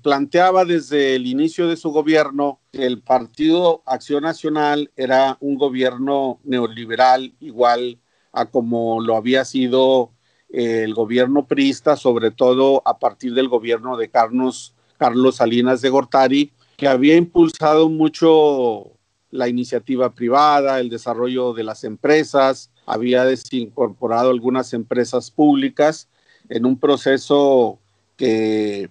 planteaba 0.00 0.64
desde 0.64 1.14
el 1.16 1.26
inicio 1.26 1.68
de 1.68 1.76
su 1.76 1.90
gobierno 1.90 2.60
que 2.72 2.86
el 2.86 3.02
Partido 3.02 3.82
Acción 3.84 4.22
Nacional 4.22 4.90
era 4.96 5.36
un 5.40 5.56
gobierno 5.56 6.40
neoliberal 6.44 7.34
igual 7.40 7.98
a 8.32 8.46
como 8.46 9.02
lo 9.02 9.16
había 9.16 9.44
sido 9.44 10.15
el 10.48 10.94
gobierno 10.94 11.46
priista, 11.46 11.96
sobre 11.96 12.30
todo 12.30 12.82
a 12.84 12.98
partir 12.98 13.34
del 13.34 13.48
gobierno 13.48 13.96
de 13.96 14.08
Carlos, 14.08 14.74
Carlos 14.98 15.36
Salinas 15.36 15.80
de 15.80 15.90
Gortari, 15.90 16.52
que 16.76 16.88
había 16.88 17.16
impulsado 17.16 17.88
mucho 17.88 18.92
la 19.30 19.48
iniciativa 19.48 20.14
privada, 20.14 20.80
el 20.80 20.88
desarrollo 20.88 21.52
de 21.52 21.64
las 21.64 21.84
empresas, 21.84 22.70
había 22.86 23.24
desincorporado 23.24 24.30
algunas 24.30 24.72
empresas 24.72 25.30
públicas 25.30 26.08
en 26.48 26.64
un 26.64 26.78
proceso 26.78 27.78
que 28.16 28.88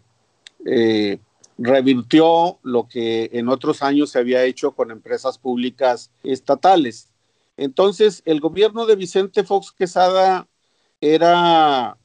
eh, 0.65 1.20
revirtió 1.58 2.60
lo 2.63 2.88
que 2.88 3.30
en 3.34 3.48
otros 3.50 3.82
años 3.82 4.12
se 4.12 4.20
había 4.20 4.44
hecho 4.44 4.72
con 4.72 4.91
empresas 4.91 5.38
públicas 5.38 6.12
estatales. 6.24 7.10
Entonces, 7.58 8.22
el 8.26 8.41
gobierno 8.41 8.86
de 8.86 8.98
Vicente 8.98 9.44
Fox 9.44 9.72
Quesada 9.72 10.48
era 11.13 11.98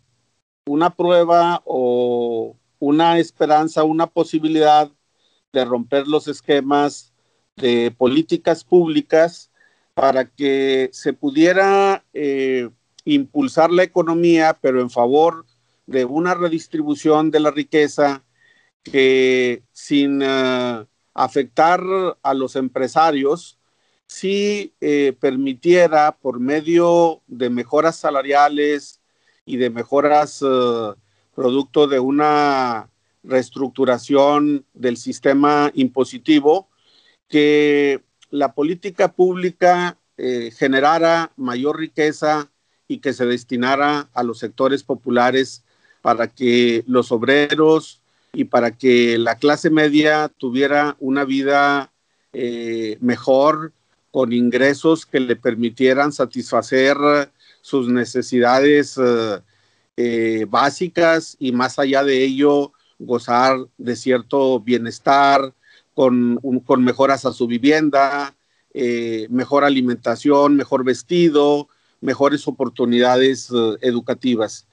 una 0.66 0.94
prueba 0.94 1.62
o 1.64 2.56
una 2.78 3.18
esperanza, 3.18 3.84
una 3.84 4.06
posibilidad 4.06 4.90
de 5.52 5.64
romper 5.64 6.06
los 6.06 6.28
esquemas 6.28 7.12
de 7.56 7.90
políticas 7.90 8.62
públicas 8.64 9.50
para 9.94 10.26
que 10.26 10.90
se 10.92 11.12
pudiera 11.12 12.04
eh, 12.12 12.68
impulsar 13.04 13.70
la 13.70 13.82
economía, 13.82 14.58
pero 14.60 14.80
en 14.80 14.90
favor 14.90 15.46
de 15.86 16.04
una 16.04 16.34
redistribución 16.34 17.30
de 17.30 17.40
la 17.40 17.50
riqueza 17.50 18.24
que 18.82 19.62
sin 19.72 20.20
eh, 20.22 20.86
afectar 21.14 21.80
a 22.22 22.34
los 22.34 22.56
empresarios, 22.56 23.59
sí 24.10 24.74
eh, 24.80 25.16
permitiera 25.20 26.16
por 26.16 26.40
medio 26.40 27.22
de 27.28 27.48
mejoras 27.48 27.94
salariales 27.94 29.00
y 29.46 29.56
de 29.56 29.70
mejoras 29.70 30.44
producto 31.34 31.86
de 31.86 32.00
una 32.00 32.90
reestructuración 33.22 34.66
del 34.74 34.96
sistema 34.96 35.70
impositivo, 35.74 36.68
que 37.28 38.02
la 38.30 38.52
política 38.52 39.12
pública 39.12 39.96
eh, 40.16 40.50
generara 40.56 41.30
mayor 41.36 41.78
riqueza 41.78 42.50
y 42.88 42.98
que 42.98 43.12
se 43.12 43.26
destinara 43.26 44.10
a 44.12 44.24
los 44.24 44.40
sectores 44.40 44.82
populares 44.82 45.62
para 46.02 46.26
que 46.26 46.82
los 46.88 47.12
obreros 47.12 48.02
y 48.32 48.44
para 48.44 48.72
que 48.72 49.18
la 49.18 49.36
clase 49.36 49.70
media 49.70 50.28
tuviera 50.36 50.96
una 50.98 51.24
vida 51.24 51.92
eh, 52.32 52.98
mejor, 53.00 53.72
con 54.10 54.32
ingresos 54.32 55.06
que 55.06 55.20
le 55.20 55.36
permitieran 55.36 56.12
satisfacer 56.12 56.96
sus 57.60 57.88
necesidades 57.88 58.98
eh, 59.96 60.46
básicas 60.48 61.36
y 61.38 61.52
más 61.52 61.78
allá 61.78 62.02
de 62.04 62.24
ello 62.24 62.72
gozar 62.98 63.58
de 63.78 63.96
cierto 63.96 64.60
bienestar, 64.60 65.54
con, 65.94 66.38
con 66.64 66.84
mejoras 66.84 67.26
a 67.26 67.32
su 67.32 67.46
vivienda, 67.46 68.34
eh, 68.72 69.26
mejor 69.30 69.64
alimentación, 69.64 70.56
mejor 70.56 70.84
vestido, 70.84 71.68
mejores 72.00 72.46
oportunidades 72.46 73.50
eh, 73.50 73.76
educativas. 73.82 74.66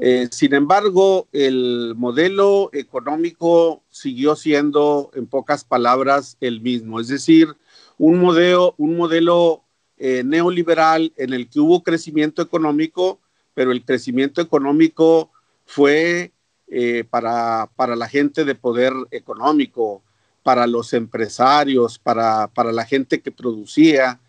Eh, 0.00 0.28
sin 0.30 0.54
embargo, 0.54 1.28
el 1.32 1.94
modelo 1.96 2.70
económico 2.72 3.82
siguió 3.90 4.34
siendo, 4.36 5.10
en 5.14 5.26
pocas 5.26 5.64
palabras, 5.64 6.36
el 6.40 6.60
mismo, 6.60 7.00
es 7.00 7.08
decir, 7.08 7.54
un 7.98 8.18
modelo, 8.18 8.74
un 8.78 8.96
modelo 8.96 9.62
neoliberal 9.98 11.12
en 11.18 11.34
el 11.34 11.50
que 11.50 11.60
hubo 11.60 11.82
crecimiento 11.82 12.40
económico, 12.40 13.20
pero 13.52 13.70
el 13.70 13.84
crecimiento 13.84 14.40
económico 14.40 15.30
fue 15.66 16.32
eh, 16.72 17.04
para, 17.10 17.68
para, 17.74 17.96
la 17.96 18.08
gente 18.08 18.44
de 18.44 18.54
poder 18.54 18.92
económico, 19.10 20.04
para 20.44 20.68
los 20.68 20.92
empresarios, 20.92 21.98
para, 21.98 22.46
para 22.46 22.70
la 22.70 22.84
gente 22.84 23.20
que 23.20 23.32
producía, 23.32 24.20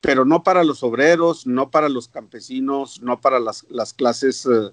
pero 0.00 0.24
no 0.24 0.44
para 0.44 0.62
los 0.62 0.84
obreros, 0.84 1.44
no 1.44 1.70
para 1.70 1.88
los 1.88 2.06
campesinos, 2.06 3.02
no 3.02 3.20
para 3.20 3.40
las, 3.40 3.66
las 3.68 3.94
clases 3.94 4.46
eh, 4.46 4.70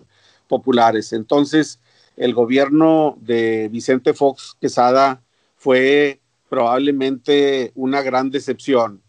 populares. 0.48 1.14
Entonces, 1.14 1.80
el 2.18 2.34
gobierno 2.34 3.18
de 3.22 3.70
Vicente 3.70 4.14
Fox 4.14 4.56
Quesada 4.60 5.22
fue 5.58 6.20
probablemente 6.50 7.72
una 7.76 8.02
gran 8.02 8.30
decepción 8.30 9.02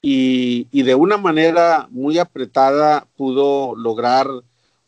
y, 0.00 0.68
y 0.70 0.82
de 0.82 0.94
una 0.94 1.16
manera 1.16 1.88
muy 1.90 2.18
apretada 2.18 3.06
pudo 3.16 3.74
lograr 3.74 4.28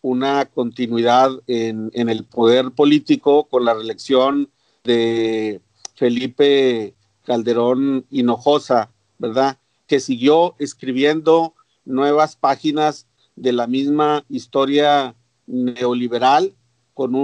una 0.07 0.45
continuidad 0.45 1.33
en, 1.49 1.91
el 1.95 2.23
poder 2.23 2.71
político 2.71 3.49
con 3.49 3.65
la 3.65 3.75
reelección 3.75 4.49
de 4.85 5.61
Felipe 5.97 6.95
Calderón 7.25 8.07
Hinojosa, 8.09 8.93
¿verdad? 9.19 9.59
Que 9.89 9.99
siguió 9.99 10.55
escribiendo 10.61 11.55
nuevas 11.85 12.37
páginas 12.37 13.09
de 13.35 13.53
la 13.53 13.67
misma 13.67 14.25
historia 14.29 15.17
neoliberal 15.47 16.55
con 16.95 17.15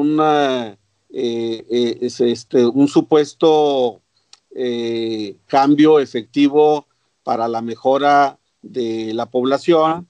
eh, 1.15 1.65
eh, 1.71 1.99
este, 2.01 2.65
un 2.65 2.89
supuesto 2.89 4.01
eh, 4.55 5.37
cambio 5.47 5.99
efectivo 5.99 6.87
para 7.23 7.49
la 7.49 7.61
mejora 7.61 8.39
de 8.63 9.13
la 9.13 9.27
población 9.27 10.09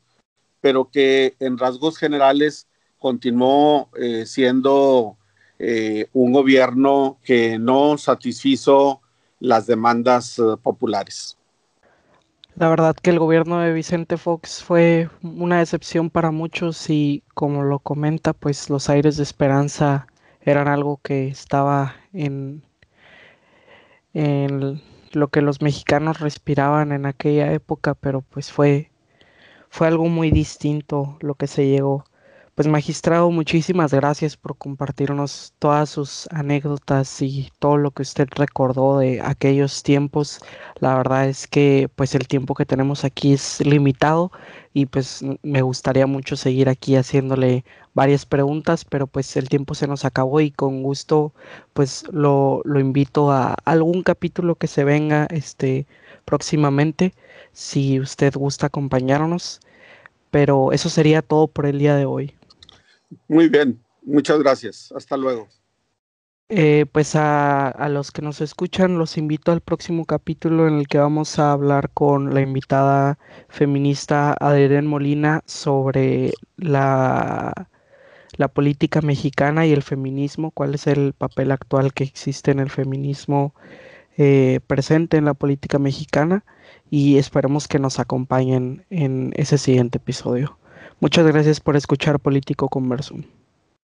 pero 0.61 0.91
que 0.91 1.35
en 1.41 1.59
rasgos 1.59 1.99
generales 1.99 2.69
continuó 2.99 3.89
siendo 4.27 5.17
un 6.13 6.33
gobierno 6.33 7.19
que 7.25 7.59
no 7.59 7.99
satisfizo 7.99 9.01
las 9.41 9.67
demandas 9.67 10.41
populares. 10.63 11.37
La 12.55 12.69
verdad 12.69 12.95
que 12.97 13.11
el 13.11 13.19
gobierno 13.19 13.59
de 13.59 13.73
Vicente 13.73 14.17
Fox 14.17 14.63
fue 14.63 15.09
una 15.23 15.59
decepción 15.59 16.09
para 16.11 16.31
muchos 16.31 16.89
y 16.91 17.23
como 17.35 17.63
lo 17.63 17.79
comenta, 17.79 18.33
pues 18.33 18.71
los 18.71 18.89
aires 18.91 19.17
de 19.17 19.23
esperanza 19.23 20.07
eran 20.41 20.69
algo 20.69 21.01
que 21.03 21.29
estaba 21.29 21.95
en, 22.13 22.63
en 24.15 24.81
lo 25.13 25.29
que 25.29 25.43
los 25.43 25.63
mexicanos 25.63 26.21
respiraban 26.21 26.93
en 26.93 27.07
aquella 27.07 27.53
época, 27.53 27.95
pero 27.95 28.23
pues 28.23 28.53
fue 28.53 28.91
fue 29.71 29.89
algo 29.89 30.07
muy 30.09 30.31
distinto 30.31 31.17
lo 31.21 31.35
que 31.35 31.47
se 31.47 31.67
llegó. 31.69 32.05
Pues 32.55 32.69
magistrado, 32.69 33.31
muchísimas 33.31 33.95
gracias 33.95 34.37
por 34.37 34.59
compartirnos 34.59 35.55
todas 35.59 35.89
sus 35.89 36.29
anécdotas 36.31 37.23
y 37.23 37.51
todo 37.59 37.79
lo 37.79 37.93
que 37.93 38.03
usted 38.03 38.29
recordó 38.31 38.99
de 38.99 39.23
aquellos 39.23 39.83
tiempos. 39.83 40.39
La 40.79 40.95
verdad 40.95 41.29
es 41.29 41.47
que 41.47 41.89
pues 41.97 42.15
el 42.15 42.29
tiempo 42.29 42.55
que 42.55 42.67
tenemos 42.67 43.05
aquí 43.05 43.33
es 43.33 43.65
limitado 43.65 44.33
y 44.75 44.85
pues 44.85 45.25
me 45.43 45.63
gustaría 45.63 46.07
mucho 46.07 46.37
seguir 46.37 46.69
aquí 46.69 46.95
haciéndole 46.97 47.65
varias 47.95 48.27
preguntas, 48.27 48.85
pero 48.85 49.07
pues 49.07 49.35
el 49.39 49.49
tiempo 49.49 49.75
se 49.75 49.87
nos 49.87 50.05
acabó 50.05 50.41
y 50.43 50.51
con 50.51 50.83
gusto 50.83 51.33
pues 51.73 52.05
lo, 52.13 52.61
lo 52.67 52.81
invito 52.81 53.31
a 53.33 53.55
algún 53.65 54.03
capítulo 54.03 54.57
que 54.57 54.67
se 54.67 54.85
venga 54.85 55.27
este 55.31 55.87
próximamente 56.27 57.15
si 57.53 57.99
usted 57.99 58.35
gusta 58.35 58.67
acompañarnos. 58.67 59.61
Pero 60.31 60.73
eso 60.73 60.91
sería 60.91 61.23
todo 61.23 61.47
por 61.49 61.67
el 61.67 61.79
día 61.79 61.97
de 61.97 62.07
hoy. 62.07 62.35
Muy 63.29 63.49
bien, 63.49 63.83
muchas 64.03 64.39
gracias. 64.39 64.93
Hasta 64.97 65.17
luego. 65.17 65.49
Eh, 66.49 66.85
pues 66.93 67.17
a, 67.17 67.69
a, 67.69 67.89
los 67.89 68.11
que 68.11 68.21
nos 68.21 68.43
escuchan 68.43 68.99
los 68.99 69.17
invito 69.17 69.53
al 69.53 69.63
próximo 69.63 70.05
capítulo 70.05 70.69
en 70.69 70.75
el 70.75 70.87
que 70.87 70.99
vamos 70.99 71.39
a 71.39 71.53
hablar 71.53 71.89
con 71.95 72.35
la 72.35 72.43
invitada 72.43 73.19
feminista 73.49 74.37
Adrián 74.39 74.87
Molina 74.87 75.43
sobre 75.47 76.33
la, 76.59 77.71
la 78.37 78.49
política 78.49 79.01
mexicana 79.01 79.67
y 79.67 79.73
el 79.73 79.83
feminismo, 79.83 80.51
cuál 80.51 80.75
es 80.75 80.87
el 80.87 81.13
papel 81.13 81.53
actual 81.53 81.93
que 81.93 82.05
existe 82.05 82.51
en 82.51 82.61
el 82.61 82.71
feminismo 82.71 83.55
eh, 84.19 84.61
presente 84.67 85.17
en 85.17 85.25
la 85.25 85.35
política 85.35 85.79
mexicana 85.79 86.45
y 86.91 87.19
esperemos 87.19 87.69
que 87.69 87.79
nos 87.79 87.99
acompañen 87.99 88.85
en 88.91 89.33
ese 89.37 89.59
siguiente 89.59 89.99
episodio. 89.99 90.59
Muchas 91.03 91.27
gracias 91.27 91.59
por 91.59 91.75
escuchar 91.75 92.21
Político 92.21 92.69
Conversum. 92.69 93.25